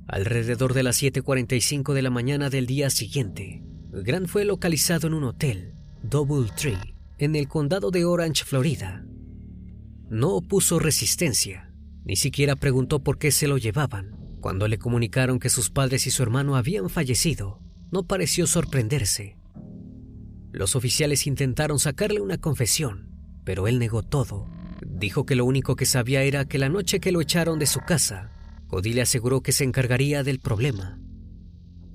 Alrededor 0.08 0.74
de 0.74 0.84
las 0.84 1.02
7.45 1.02 1.94
de 1.94 2.02
la 2.02 2.10
mañana 2.10 2.50
del 2.50 2.66
día 2.66 2.90
siguiente, 2.90 3.64
Grant 3.91 4.28
fue 4.28 4.45
localizado 4.45 5.08
en 5.08 5.15
un 5.15 5.23
hotel, 5.23 5.73
Double 6.04 6.52
Tree, 6.56 6.78
en 7.17 7.36
el 7.36 7.47
condado 7.47 7.89
de 7.89 8.06
Orange, 8.06 8.45
Florida. 8.45 9.04
No 10.10 10.36
opuso 10.36 10.78
resistencia, 10.78 11.71
ni 12.06 12.15
siquiera 12.15 12.56
preguntó 12.56 13.04
por 13.04 13.17
qué 13.17 13.32
se 13.32 13.47
lo 13.47 13.58
llevaban. 13.58 14.15
Cuando 14.41 14.67
le 14.67 14.78
comunicaron 14.78 15.39
que 15.39 15.49
sus 15.49 15.71
padres 15.71 16.06
y 16.06 16.12
su 16.12 16.21
hermano 16.21 16.56
habían 16.56 16.89
fallecido, 16.89 17.60
no 17.91 18.04
pareció 18.04 18.45
sorprenderse. 18.45 19.38
Los 20.52 20.75
oficiales 20.75 21.25
intentaron 21.25 21.80
sacarle 21.80 22.21
una 22.21 22.38
confesión, 22.38 23.10
pero 23.43 23.67
él 23.67 23.80
negó 23.80 24.04
todo. 24.04 24.47
Dijo 24.86 25.25
que 25.25 25.36
lo 25.36 25.45
único 25.45 25.75
que 25.75 25.86
sabía 25.86 26.21
era 26.21 26.45
que 26.45 26.60
la 26.60 26.69
noche 26.69 26.99
que 26.99 27.12
lo 27.12 27.21
echaron 27.21 27.58
de 27.58 27.65
su 27.65 27.80
casa, 27.80 28.30
Cody 28.67 28.93
le 28.93 29.02
aseguró 29.02 29.41
que 29.41 29.52
se 29.52 29.63
encargaría 29.63 30.23
del 30.23 30.39
problema. 30.39 30.99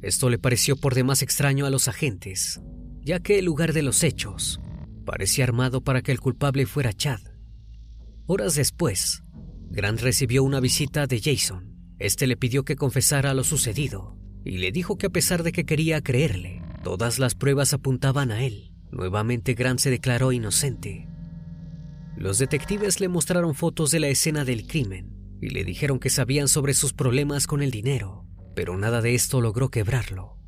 Esto 0.05 0.29
le 0.29 0.39
pareció 0.39 0.77
por 0.77 0.95
demás 0.95 1.23
extraño 1.23 1.65
a 1.65 1.71
los 1.71 1.89
agentes, 1.89 2.61
ya 3.01 3.21
que 3.21 3.39
el 3.39 3.47
lugar 3.47 3.73
de 3.73 3.83
los 3.83 4.03
hechos 4.05 4.61
parecía 5.07 5.45
armado 5.45 5.81
para 5.81 6.03
que 6.03 6.13
el 6.13 6.21
culpable 6.21 6.67
fuera 6.67 6.93
Chad. 6.93 7.21
Horas 8.27 8.55
después, 8.55 9.23
Grant 9.71 10.01
recibió 10.01 10.45
una 10.45 10.61
visita 10.61 11.07
de 11.07 11.23
Jason. 11.23 11.75
Este 11.99 12.27
le 12.27 12.37
pidió 12.37 12.67
que 12.67 12.77
confesara 12.77 13.33
lo 13.33 13.45
sucedido 13.45 14.19
y 14.45 14.59
le 14.59 14.73
dijo 14.73 14.99
que 14.99 15.07
a 15.07 15.11
pesar 15.11 15.43
de 15.43 15.53
que 15.53 15.65
quería 15.65 16.03
creerle, 16.03 16.61
todas 16.83 17.19
las 17.19 17.35
pruebas 17.35 17.73
apuntaban 17.73 18.31
a 18.31 18.45
él. 18.45 18.75
Nuevamente 18.93 19.55
Grant 19.55 19.81
se 19.81 19.89
declaró 19.89 20.33
inocente. 20.33 21.09
Los 22.15 22.39
detectives 22.39 23.01
le 23.01 23.09
mostraron 23.09 23.55
fotos 23.55 23.91
de 23.91 24.01
la 24.01 24.09
escena 24.09 24.45
del 24.45 24.67
crimen 24.67 25.39
y 25.41 25.49
le 25.49 25.65
dijeron 25.65 25.99
que 25.99 26.11
sabían 26.11 26.49
sobre 26.49 26.75
sus 26.75 26.93
problemas 26.93 27.47
con 27.47 27.63
el 27.63 27.71
dinero, 27.71 28.24
pero 28.55 28.77
nada 28.77 29.01
de 29.01 29.15
esto 29.15 29.41
logró 29.41 29.71
quebrarlo. 29.71 30.39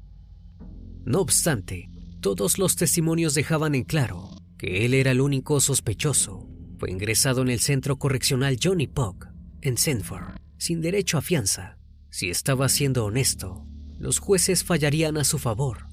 No 1.04 1.20
obstante, 1.20 1.90
todos 2.20 2.58
los 2.58 2.76
testimonios 2.76 3.34
dejaban 3.34 3.74
en 3.74 3.84
claro 3.84 4.30
que 4.58 4.84
él 4.84 4.94
era 4.94 5.10
el 5.10 5.20
único 5.20 5.60
sospechoso 5.60 6.48
fue 6.78 6.90
ingresado 6.90 7.42
en 7.42 7.48
el 7.48 7.60
centro 7.60 7.98
correccional 7.98 8.58
Johnny 8.62 8.86
Puck, 8.86 9.28
en 9.62 9.78
Sanford, 9.78 10.36
sin 10.58 10.80
derecho 10.80 11.16
a 11.16 11.22
fianza. 11.22 11.78
Si 12.10 12.28
estaba 12.28 12.68
siendo 12.68 13.04
honesto, 13.06 13.66
los 13.98 14.18
jueces 14.18 14.62
fallarían 14.62 15.16
a 15.16 15.24
su 15.24 15.38
favor. 15.38 15.86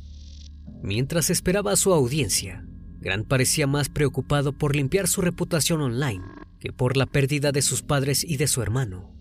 Mientras 0.82 1.30
esperaba 1.30 1.76
su 1.78 1.94
audiencia, 1.94 2.66
Grant 3.00 3.28
parecía 3.28 3.68
más 3.68 3.90
preocupado 3.90 4.58
por 4.58 4.76
limpiar 4.76 5.08
su 5.08 5.22
reputación 5.22 5.82
online 5.82 6.24
que 6.60 6.72
por 6.72 6.98
la 6.98 7.06
pérdida 7.06 7.52
de 7.52 7.62
sus 7.62 7.82
padres 7.82 8.24
y 8.24 8.38
de 8.38 8.48
su 8.48 8.62
hermano, 8.62 9.13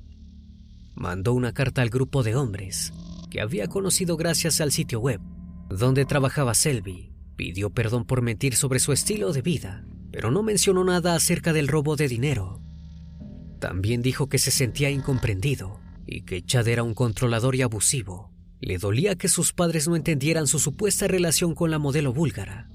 mandó 0.94 1.32
una 1.32 1.52
carta 1.52 1.82
al 1.82 1.90
grupo 1.90 2.22
de 2.22 2.36
hombres 2.36 2.92
que 3.30 3.40
había 3.40 3.68
conocido 3.68 4.16
gracias 4.16 4.60
al 4.60 4.72
sitio 4.72 5.00
web 5.00 5.20
donde 5.68 6.04
trabajaba 6.04 6.54
Selby. 6.54 7.12
Pidió 7.36 7.70
perdón 7.70 8.04
por 8.04 8.20
mentir 8.20 8.56
sobre 8.56 8.78
su 8.78 8.92
estilo 8.92 9.32
de 9.32 9.40
vida, 9.40 9.86
pero 10.10 10.30
no 10.30 10.42
mencionó 10.42 10.84
nada 10.84 11.14
acerca 11.14 11.52
del 11.52 11.66
robo 11.66 11.96
de 11.96 12.08
dinero. 12.08 12.60
También 13.58 14.02
dijo 14.02 14.28
que 14.28 14.38
se 14.38 14.50
sentía 14.50 14.90
incomprendido 14.90 15.80
y 16.06 16.22
que 16.22 16.44
Chad 16.44 16.68
era 16.68 16.82
un 16.82 16.94
controlador 16.94 17.54
y 17.54 17.62
abusivo. 17.62 18.30
Le 18.60 18.76
dolía 18.76 19.16
que 19.16 19.28
sus 19.28 19.52
padres 19.52 19.88
no 19.88 19.96
entendieran 19.96 20.46
su 20.46 20.58
supuesta 20.58 21.08
relación 21.08 21.54
con 21.54 21.70
la 21.70 21.78
modelo 21.78 22.12
búlgara 22.12 22.72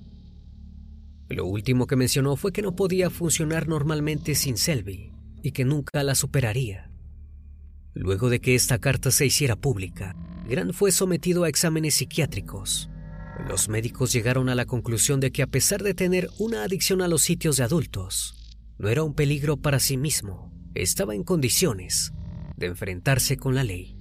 lo 1.29 1.45
último 1.45 1.87
que 1.87 1.95
mencionó 1.95 2.35
fue 2.35 2.53
que 2.53 2.61
no 2.61 2.75
podía 2.75 3.09
funcionar 3.09 3.67
normalmente 3.67 4.35
sin 4.35 4.57
Selby 4.57 5.11
y 5.43 5.51
que 5.51 5.65
nunca 5.65 6.03
la 6.03 6.15
superaría. 6.15 6.86
Luego 7.97 8.29
de 8.29 8.39
que 8.39 8.53
esta 8.53 8.77
carta 8.77 9.09
se 9.09 9.25
hiciera 9.25 9.55
pública, 9.55 10.15
Grant 10.47 10.73
fue 10.73 10.91
sometido 10.91 11.43
a 11.43 11.49
exámenes 11.49 11.95
psiquiátricos. 11.95 12.89
Los 13.49 13.69
médicos 13.69 14.13
llegaron 14.13 14.49
a 14.49 14.55
la 14.55 14.65
conclusión 14.65 15.19
de 15.19 15.31
que 15.31 15.41
a 15.41 15.47
pesar 15.47 15.81
de 15.81 15.95
tener 15.95 16.29
una 16.37 16.63
adicción 16.63 17.01
a 17.01 17.07
los 17.07 17.23
sitios 17.23 17.57
de 17.57 17.63
adultos, 17.63 18.35
no 18.77 18.89
era 18.89 19.03
un 19.03 19.15
peligro 19.15 19.57
para 19.57 19.79
sí 19.79 19.97
mismo, 19.97 20.53
estaba 20.75 21.15
en 21.15 21.23
condiciones 21.23 22.13
de 22.55 22.67
enfrentarse 22.67 23.35
con 23.35 23.55
la 23.55 23.63
ley. 23.63 23.97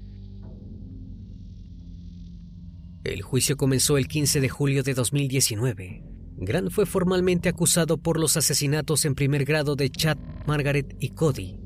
El 3.02 3.22
juicio 3.22 3.56
comenzó 3.56 3.96
el 3.96 4.08
15 4.08 4.40
de 4.40 4.48
julio 4.50 4.82
de 4.82 4.92
2019 4.92 6.02
Grant 6.38 6.70
fue 6.70 6.84
formalmente 6.84 7.48
acusado 7.48 7.96
por 7.96 8.20
los 8.20 8.36
asesinatos 8.36 9.06
en 9.06 9.14
primer 9.14 9.46
grado 9.46 9.74
de 9.74 9.88
Chad, 9.88 10.18
Margaret 10.46 10.94
y 11.00 11.10
Cody. 11.10 11.65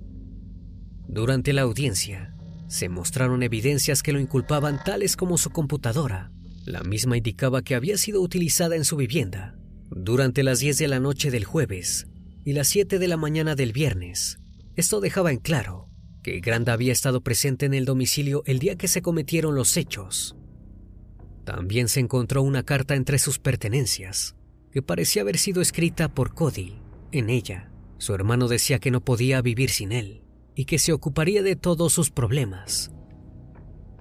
Durante 1.12 1.52
la 1.52 1.62
audiencia, 1.62 2.36
se 2.68 2.88
mostraron 2.88 3.42
evidencias 3.42 4.00
que 4.00 4.12
lo 4.12 4.20
inculpaban 4.20 4.84
tales 4.84 5.16
como 5.16 5.38
su 5.38 5.50
computadora. 5.50 6.30
La 6.64 6.84
misma 6.84 7.16
indicaba 7.16 7.62
que 7.62 7.74
había 7.74 7.98
sido 7.98 8.20
utilizada 8.20 8.76
en 8.76 8.84
su 8.84 8.94
vivienda 8.94 9.56
durante 9.90 10.44
las 10.44 10.60
10 10.60 10.78
de 10.78 10.86
la 10.86 11.00
noche 11.00 11.32
del 11.32 11.44
jueves 11.44 12.06
y 12.44 12.52
las 12.52 12.68
7 12.68 13.00
de 13.00 13.08
la 13.08 13.16
mañana 13.16 13.56
del 13.56 13.72
viernes. 13.72 14.38
Esto 14.76 15.00
dejaba 15.00 15.32
en 15.32 15.38
claro 15.38 15.88
que 16.22 16.38
Grant 16.38 16.68
había 16.68 16.92
estado 16.92 17.22
presente 17.22 17.66
en 17.66 17.74
el 17.74 17.86
domicilio 17.86 18.44
el 18.46 18.60
día 18.60 18.76
que 18.76 18.86
se 18.86 19.02
cometieron 19.02 19.56
los 19.56 19.76
hechos. 19.76 20.36
También 21.44 21.88
se 21.88 21.98
encontró 21.98 22.44
una 22.44 22.62
carta 22.62 22.94
entre 22.94 23.18
sus 23.18 23.40
pertenencias, 23.40 24.36
que 24.70 24.80
parecía 24.80 25.22
haber 25.22 25.38
sido 25.38 25.60
escrita 25.60 26.14
por 26.14 26.34
Cody. 26.34 26.74
En 27.10 27.30
ella, 27.30 27.72
su 27.98 28.14
hermano 28.14 28.46
decía 28.46 28.78
que 28.78 28.92
no 28.92 29.00
podía 29.04 29.42
vivir 29.42 29.70
sin 29.70 29.90
él 29.90 30.22
y 30.54 30.64
que 30.64 30.78
se 30.78 30.92
ocuparía 30.92 31.42
de 31.42 31.56
todos 31.56 31.92
sus 31.92 32.10
problemas. 32.10 32.92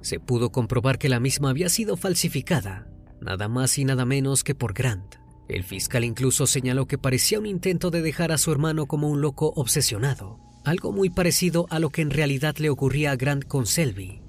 Se 0.02 0.20
pudo 0.20 0.52
comprobar 0.52 0.98
que 0.98 1.10
la 1.10 1.20
misma 1.20 1.50
había 1.50 1.70
sido 1.70 1.98
falsificada, 1.98 2.88
nada 3.22 3.48
más 3.48 3.78
y 3.78 3.86
nada 3.86 4.06
menos 4.06 4.44
que 4.44 4.56
por 4.56 4.74
Grant. 4.74 5.16
El 5.48 5.64
fiscal 5.64 6.04
incluso 6.04 6.48
señaló 6.48 6.88
que 6.88 6.98
parecía 6.98 7.40
un 7.40 7.46
intento 7.46 7.92
de 7.92 8.02
dejar 8.02 8.32
a 8.32 8.38
su 8.38 8.52
hermano 8.52 8.86
como 8.86 9.10
un 9.10 9.22
loco 9.22 9.52
obsesionado, 9.56 10.40
algo 10.64 10.92
muy 10.92 11.10
parecido 11.10 11.66
a 11.70 11.80
lo 11.80 11.90
que 11.90 12.02
en 12.02 12.12
realidad 12.12 12.58
le 12.58 12.70
ocurría 12.70 13.12
a 13.12 13.16
Grant 13.16 13.46
con 13.46 13.66
Selby. 13.66 14.22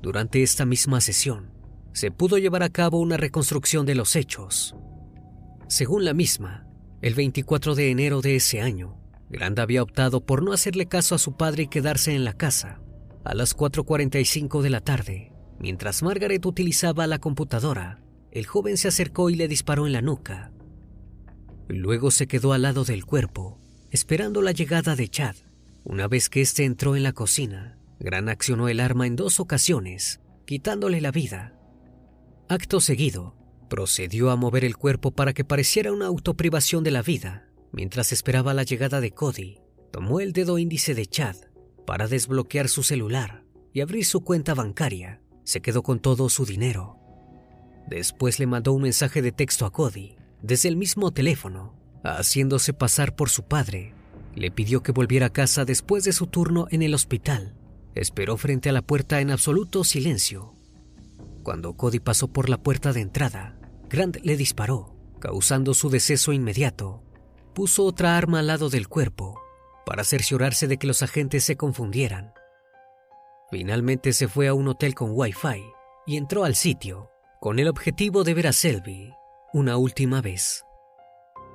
Durante 0.00 0.42
esta 0.42 0.64
misma 0.64 1.00
sesión, 1.00 1.50
se 1.92 2.10
pudo 2.10 2.38
llevar 2.38 2.62
a 2.62 2.68
cabo 2.68 3.00
una 3.00 3.16
reconstrucción 3.16 3.84
de 3.84 3.96
los 3.96 4.14
hechos, 4.14 4.76
según 5.68 6.06
la 6.06 6.14
misma, 6.14 6.66
el 7.02 7.14
24 7.14 7.74
de 7.74 7.90
enero 7.90 8.22
de 8.22 8.36
ese 8.36 8.62
año, 8.62 8.96
Grant 9.30 9.58
había 9.58 9.82
optado 9.82 10.24
por 10.24 10.42
no 10.42 10.52
hacerle 10.52 10.86
caso 10.86 11.14
a 11.14 11.18
su 11.18 11.36
padre 11.36 11.64
y 11.64 11.68
quedarse 11.68 12.14
en 12.14 12.24
la 12.24 12.34
casa. 12.34 12.80
A 13.24 13.34
las 13.34 13.56
4.45 13.56 14.62
de 14.62 14.70
la 14.70 14.80
tarde, 14.80 15.32
mientras 15.58 16.02
Margaret 16.02 16.44
utilizaba 16.46 17.06
la 17.06 17.18
computadora, 17.18 18.00
el 18.30 18.46
joven 18.46 18.76
se 18.76 18.88
acercó 18.88 19.30
y 19.30 19.34
le 19.34 19.48
disparó 19.48 19.86
en 19.86 19.92
la 19.92 20.02
nuca. 20.02 20.52
Luego 21.68 22.10
se 22.10 22.26
quedó 22.26 22.52
al 22.52 22.62
lado 22.62 22.84
del 22.84 23.04
cuerpo, 23.04 23.60
esperando 23.90 24.40
la 24.40 24.52
llegada 24.52 24.96
de 24.96 25.08
Chad. 25.08 25.36
Una 25.84 26.08
vez 26.08 26.28
que 26.28 26.40
éste 26.40 26.64
entró 26.64 26.96
en 26.96 27.02
la 27.02 27.12
cocina, 27.12 27.78
Grant 27.98 28.28
accionó 28.28 28.68
el 28.68 28.80
arma 28.80 29.06
en 29.06 29.16
dos 29.16 29.40
ocasiones, 29.40 30.20
quitándole 30.46 31.00
la 31.00 31.10
vida. 31.10 31.54
Acto 32.48 32.80
seguido, 32.80 33.38
Procedió 33.68 34.30
a 34.30 34.36
mover 34.36 34.64
el 34.64 34.76
cuerpo 34.76 35.10
para 35.10 35.34
que 35.34 35.44
pareciera 35.44 35.92
una 35.92 36.06
autoprivación 36.06 36.82
de 36.84 36.90
la 36.90 37.02
vida. 37.02 37.47
Mientras 37.72 38.12
esperaba 38.12 38.54
la 38.54 38.62
llegada 38.62 39.00
de 39.00 39.12
Cody, 39.12 39.58
tomó 39.90 40.20
el 40.20 40.32
dedo 40.32 40.58
índice 40.58 40.94
de 40.94 41.06
Chad 41.06 41.36
para 41.86 42.08
desbloquear 42.08 42.68
su 42.68 42.82
celular 42.82 43.44
y 43.72 43.80
abrir 43.80 44.04
su 44.04 44.22
cuenta 44.22 44.54
bancaria. 44.54 45.20
Se 45.44 45.60
quedó 45.60 45.82
con 45.82 46.00
todo 46.00 46.28
su 46.28 46.44
dinero. 46.44 46.98
Después 47.88 48.38
le 48.38 48.46
mandó 48.46 48.72
un 48.72 48.82
mensaje 48.82 49.22
de 49.22 49.32
texto 49.32 49.64
a 49.64 49.72
Cody 49.72 50.16
desde 50.42 50.68
el 50.68 50.76
mismo 50.76 51.10
teléfono, 51.10 51.74
haciéndose 52.04 52.72
pasar 52.72 53.16
por 53.16 53.30
su 53.30 53.44
padre. 53.44 53.94
Le 54.34 54.50
pidió 54.50 54.82
que 54.82 54.92
volviera 54.92 55.26
a 55.26 55.32
casa 55.32 55.64
después 55.64 56.04
de 56.04 56.12
su 56.12 56.26
turno 56.26 56.66
en 56.70 56.82
el 56.82 56.94
hospital. 56.94 57.54
Esperó 57.94 58.36
frente 58.36 58.68
a 58.68 58.72
la 58.72 58.82
puerta 58.82 59.20
en 59.20 59.30
absoluto 59.30 59.84
silencio. 59.84 60.54
Cuando 61.42 61.74
Cody 61.74 61.98
pasó 61.98 62.28
por 62.28 62.48
la 62.48 62.62
puerta 62.62 62.92
de 62.92 63.00
entrada, 63.00 63.58
Grant 63.88 64.18
le 64.22 64.36
disparó, 64.36 64.94
causando 65.18 65.72
su 65.72 65.88
deceso 65.88 66.32
inmediato. 66.32 67.02
Puso 67.58 67.84
otra 67.84 68.16
arma 68.16 68.38
al 68.38 68.46
lado 68.46 68.70
del 68.70 68.86
cuerpo 68.86 69.42
para 69.84 70.04
cerciorarse 70.04 70.68
de 70.68 70.78
que 70.78 70.86
los 70.86 71.02
agentes 71.02 71.42
se 71.42 71.56
confundieran. 71.56 72.32
Finalmente 73.50 74.12
se 74.12 74.28
fue 74.28 74.46
a 74.46 74.54
un 74.54 74.68
hotel 74.68 74.94
con 74.94 75.10
Wi-Fi 75.10 75.64
y 76.06 76.18
entró 76.18 76.44
al 76.44 76.54
sitio 76.54 77.10
con 77.40 77.58
el 77.58 77.66
objetivo 77.66 78.22
de 78.22 78.34
ver 78.34 78.46
a 78.46 78.52
Selby 78.52 79.12
una 79.52 79.76
última 79.76 80.20
vez. 80.20 80.62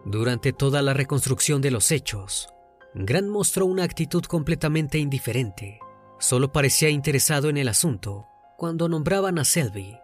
Durante 0.03 0.51
toda 0.51 0.81
la 0.81 0.91
reconstrucción 0.93 1.61
de 1.61 1.71
los 1.71 1.89
hechos, 1.89 2.49
Grant 2.93 3.29
mostró 3.29 3.65
una 3.65 3.85
actitud 3.85 4.25
completamente 4.25 4.97
indiferente. 4.97 5.79
Solo 6.19 6.51
parecía 6.51 6.89
interesado 6.89 7.47
en 7.47 7.55
el 7.55 7.69
asunto 7.69 8.27
cuando 8.57 8.89
nombraban 8.89 9.39
a 9.39 9.45
Selby 9.45 9.97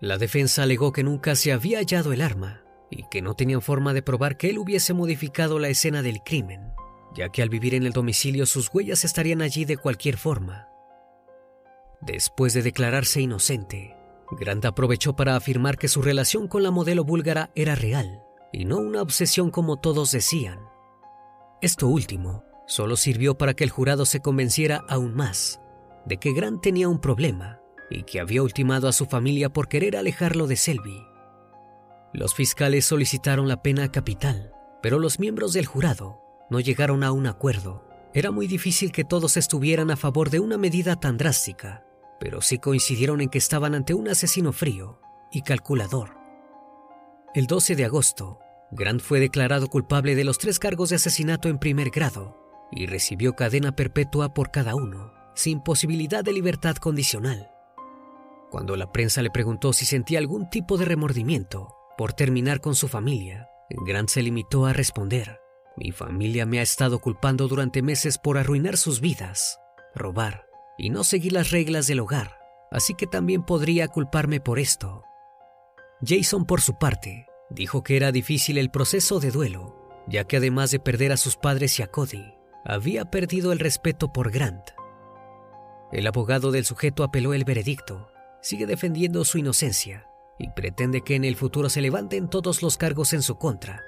la 0.00 0.16
defensa 0.16 0.62
alegó 0.62 0.92
que 0.92 1.04
nunca 1.04 1.36
se 1.36 1.52
había 1.52 1.78
hallado 1.78 2.14
el 2.14 2.22
arma 2.22 2.62
y 2.90 3.04
que 3.10 3.22
no 3.22 3.34
tenían 3.34 3.62
forma 3.62 3.94
de 3.94 4.02
probar 4.02 4.36
que 4.36 4.50
él 4.50 4.58
hubiese 4.58 4.92
modificado 4.94 5.58
la 5.58 5.68
escena 5.68 6.02
del 6.02 6.22
crimen, 6.22 6.72
ya 7.14 7.28
que 7.28 7.42
al 7.42 7.48
vivir 7.48 7.74
en 7.74 7.84
el 7.84 7.92
domicilio 7.92 8.46
sus 8.46 8.72
huellas 8.72 9.04
estarían 9.04 9.42
allí 9.42 9.64
de 9.64 9.76
cualquier 9.76 10.16
forma. 10.16 10.68
Después 12.00 12.54
de 12.54 12.62
declararse 12.62 13.20
inocente, 13.20 13.96
Grant 14.32 14.64
aprovechó 14.64 15.14
para 15.14 15.36
afirmar 15.36 15.76
que 15.76 15.88
su 15.88 16.02
relación 16.02 16.48
con 16.48 16.62
la 16.62 16.70
modelo 16.70 17.04
búlgara 17.04 17.50
era 17.54 17.74
real 17.74 18.22
y 18.52 18.64
no 18.64 18.78
una 18.78 19.02
obsesión 19.02 19.50
como 19.50 19.78
todos 19.78 20.12
decían. 20.12 20.58
Esto 21.60 21.88
último 21.88 22.44
solo 22.66 22.96
sirvió 22.96 23.36
para 23.36 23.54
que 23.54 23.64
el 23.64 23.70
jurado 23.70 24.06
se 24.06 24.20
convenciera 24.20 24.84
aún 24.88 25.14
más 25.14 25.60
de 26.06 26.16
que 26.16 26.32
Grant 26.32 26.62
tenía 26.62 26.88
un 26.88 27.00
problema 27.00 27.60
y 27.90 28.04
que 28.04 28.20
había 28.20 28.42
ultimado 28.42 28.88
a 28.88 28.92
su 28.92 29.06
familia 29.06 29.50
por 29.50 29.68
querer 29.68 29.96
alejarlo 29.96 30.46
de 30.46 30.56
Selby. 30.56 31.09
Los 32.12 32.34
fiscales 32.34 32.86
solicitaron 32.86 33.46
la 33.46 33.62
pena 33.62 33.92
capital, 33.92 34.52
pero 34.82 34.98
los 34.98 35.20
miembros 35.20 35.52
del 35.52 35.66
jurado 35.66 36.20
no 36.50 36.58
llegaron 36.58 37.04
a 37.04 37.12
un 37.12 37.26
acuerdo. 37.26 37.84
Era 38.12 38.32
muy 38.32 38.48
difícil 38.48 38.90
que 38.90 39.04
todos 39.04 39.36
estuvieran 39.36 39.92
a 39.92 39.96
favor 39.96 40.30
de 40.30 40.40
una 40.40 40.58
medida 40.58 40.96
tan 40.96 41.16
drástica, 41.16 41.84
pero 42.18 42.42
sí 42.42 42.58
coincidieron 42.58 43.20
en 43.20 43.28
que 43.28 43.38
estaban 43.38 43.76
ante 43.76 43.94
un 43.94 44.08
asesino 44.08 44.52
frío 44.52 45.00
y 45.30 45.42
calculador. 45.42 46.16
El 47.32 47.46
12 47.46 47.76
de 47.76 47.84
agosto, 47.84 48.40
Grant 48.72 49.00
fue 49.00 49.20
declarado 49.20 49.68
culpable 49.68 50.16
de 50.16 50.24
los 50.24 50.38
tres 50.38 50.58
cargos 50.58 50.90
de 50.90 50.96
asesinato 50.96 51.48
en 51.48 51.58
primer 51.58 51.90
grado 51.90 52.36
y 52.72 52.86
recibió 52.86 53.36
cadena 53.36 53.76
perpetua 53.76 54.34
por 54.34 54.50
cada 54.50 54.74
uno, 54.74 55.12
sin 55.36 55.60
posibilidad 55.60 56.24
de 56.24 56.32
libertad 56.32 56.74
condicional. 56.76 57.50
Cuando 58.50 58.76
la 58.76 58.90
prensa 58.90 59.22
le 59.22 59.30
preguntó 59.30 59.72
si 59.72 59.86
sentía 59.86 60.18
algún 60.18 60.50
tipo 60.50 60.76
de 60.76 60.86
remordimiento 60.86 61.76
por 62.00 62.14
terminar 62.14 62.62
con 62.62 62.74
su 62.74 62.88
familia, 62.88 63.50
Grant 63.68 64.08
se 64.08 64.22
limitó 64.22 64.64
a 64.64 64.72
responder, 64.72 65.38
mi 65.76 65.92
familia 65.92 66.46
me 66.46 66.58
ha 66.58 66.62
estado 66.62 66.98
culpando 66.98 67.46
durante 67.46 67.82
meses 67.82 68.16
por 68.16 68.38
arruinar 68.38 68.78
sus 68.78 69.02
vidas, 69.02 69.60
robar 69.94 70.46
y 70.78 70.88
no 70.88 71.04
seguir 71.04 71.34
las 71.34 71.50
reglas 71.50 71.86
del 71.86 72.00
hogar, 72.00 72.38
así 72.70 72.94
que 72.94 73.06
también 73.06 73.42
podría 73.42 73.86
culparme 73.86 74.40
por 74.40 74.58
esto. 74.58 75.02
Jason, 76.02 76.46
por 76.46 76.62
su 76.62 76.78
parte, 76.78 77.26
dijo 77.50 77.82
que 77.82 77.98
era 77.98 78.12
difícil 78.12 78.56
el 78.56 78.70
proceso 78.70 79.20
de 79.20 79.30
duelo, 79.30 79.76
ya 80.08 80.24
que 80.24 80.38
además 80.38 80.70
de 80.70 80.80
perder 80.80 81.12
a 81.12 81.18
sus 81.18 81.36
padres 81.36 81.78
y 81.80 81.82
a 81.82 81.88
Cody, 81.88 82.32
había 82.64 83.10
perdido 83.10 83.52
el 83.52 83.58
respeto 83.58 84.10
por 84.10 84.30
Grant. 84.30 84.70
El 85.92 86.06
abogado 86.06 86.50
del 86.50 86.64
sujeto 86.64 87.04
apeló 87.04 87.34
el 87.34 87.44
veredicto 87.44 88.08
sigue 88.40 88.64
defendiendo 88.64 89.22
su 89.26 89.36
inocencia 89.36 90.09
y 90.40 90.50
pretende 90.50 91.02
que 91.02 91.14
en 91.14 91.24
el 91.24 91.36
futuro 91.36 91.68
se 91.68 91.80
levanten 91.80 92.28
todos 92.28 92.62
los 92.62 92.76
cargos 92.76 93.12
en 93.12 93.22
su 93.22 93.36
contra. 93.36 93.82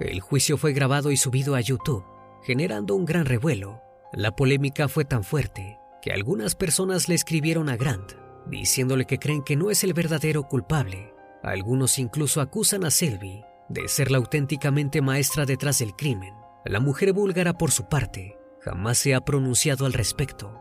El 0.00 0.20
juicio 0.20 0.56
fue 0.56 0.72
grabado 0.72 1.10
y 1.10 1.16
subido 1.16 1.54
a 1.54 1.60
YouTube 1.60 2.04
generando 2.42 2.94
un 2.94 3.04
gran 3.04 3.24
revuelo. 3.24 3.82
La 4.12 4.34
polémica 4.36 4.88
fue 4.88 5.04
tan 5.04 5.24
fuerte 5.24 5.78
que 6.02 6.12
algunas 6.12 6.54
personas 6.54 7.08
le 7.08 7.14
escribieron 7.14 7.68
a 7.68 7.76
Grant, 7.76 8.12
diciéndole 8.46 9.06
que 9.06 9.18
creen 9.18 9.42
que 9.42 9.56
no 9.56 9.70
es 9.70 9.84
el 9.84 9.94
verdadero 9.94 10.48
culpable. 10.48 11.14
Algunos 11.42 11.98
incluso 11.98 12.40
acusan 12.40 12.84
a 12.84 12.90
Selby 12.90 13.44
de 13.68 13.88
ser 13.88 14.10
la 14.10 14.18
auténticamente 14.18 15.00
maestra 15.00 15.46
detrás 15.46 15.78
del 15.78 15.94
crimen. 15.94 16.34
La 16.64 16.80
mujer 16.80 17.12
búlgara, 17.12 17.54
por 17.54 17.70
su 17.70 17.88
parte, 17.88 18.36
jamás 18.60 18.98
se 18.98 19.14
ha 19.14 19.20
pronunciado 19.20 19.86
al 19.86 19.92
respecto. 19.92 20.60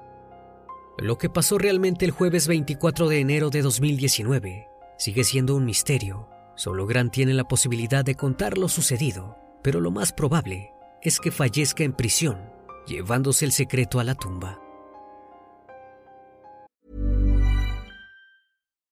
Lo 0.98 1.18
que 1.18 1.30
pasó 1.30 1.58
realmente 1.58 2.06
el 2.06 2.12
jueves 2.12 2.48
24 2.48 3.10
de 3.10 3.20
enero 3.20 3.50
de 3.50 3.62
2019 3.62 4.71
sigue 5.02 5.24
siendo 5.24 5.56
un 5.56 5.66
misterio. 5.66 6.30
Solo 6.56 6.86
Grant 6.86 7.12
tiene 7.12 7.34
la 7.34 7.44
posibilidad 7.44 8.06
de 8.06 8.14
contar 8.14 8.60
lo 8.60 8.68
sucedido, 8.68 9.36
pero 9.64 9.80
lo 9.80 9.90
más 9.90 10.14
probable 10.14 10.70
es 11.02 11.20
que 11.20 11.32
fallezca 11.32 11.84
en 11.84 11.94
prisión, 11.94 12.38
llevándose 12.86 13.46
el 13.46 13.52
secreto 13.52 14.00
a 14.00 14.04
la 14.04 14.14
tumba. 14.14 14.60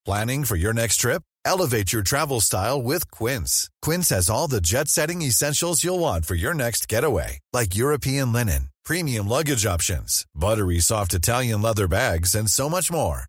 Planning 0.04 0.45
for 0.45 0.58
your 0.58 0.74
next 0.74 0.98
trip? 1.02 1.22
Elevate 1.45 1.93
your 1.93 2.02
travel 2.02 2.41
style 2.41 2.82
with 2.82 3.12
Quince. 3.12 3.69
Quince 3.84 4.10
has 4.10 4.32
all 4.32 4.48
the 4.48 4.62
jet 4.62 4.88
setting 4.88 5.22
essentials 5.22 5.84
you'll 5.84 6.00
want 6.00 6.26
for 6.26 6.36
your 6.36 6.56
next 6.56 6.89
getaway, 6.89 7.38
like 7.54 7.76
European 7.76 8.34
linen, 8.34 8.69
premium 8.84 9.28
luggage 9.28 9.67
options, 9.67 10.26
buttery 10.34 10.80
soft 10.80 11.13
Italian 11.13 11.62
leather 11.62 11.88
bags, 11.88 12.34
and 12.34 12.50
so 12.50 12.67
much 12.67 12.91
more. 12.91 13.29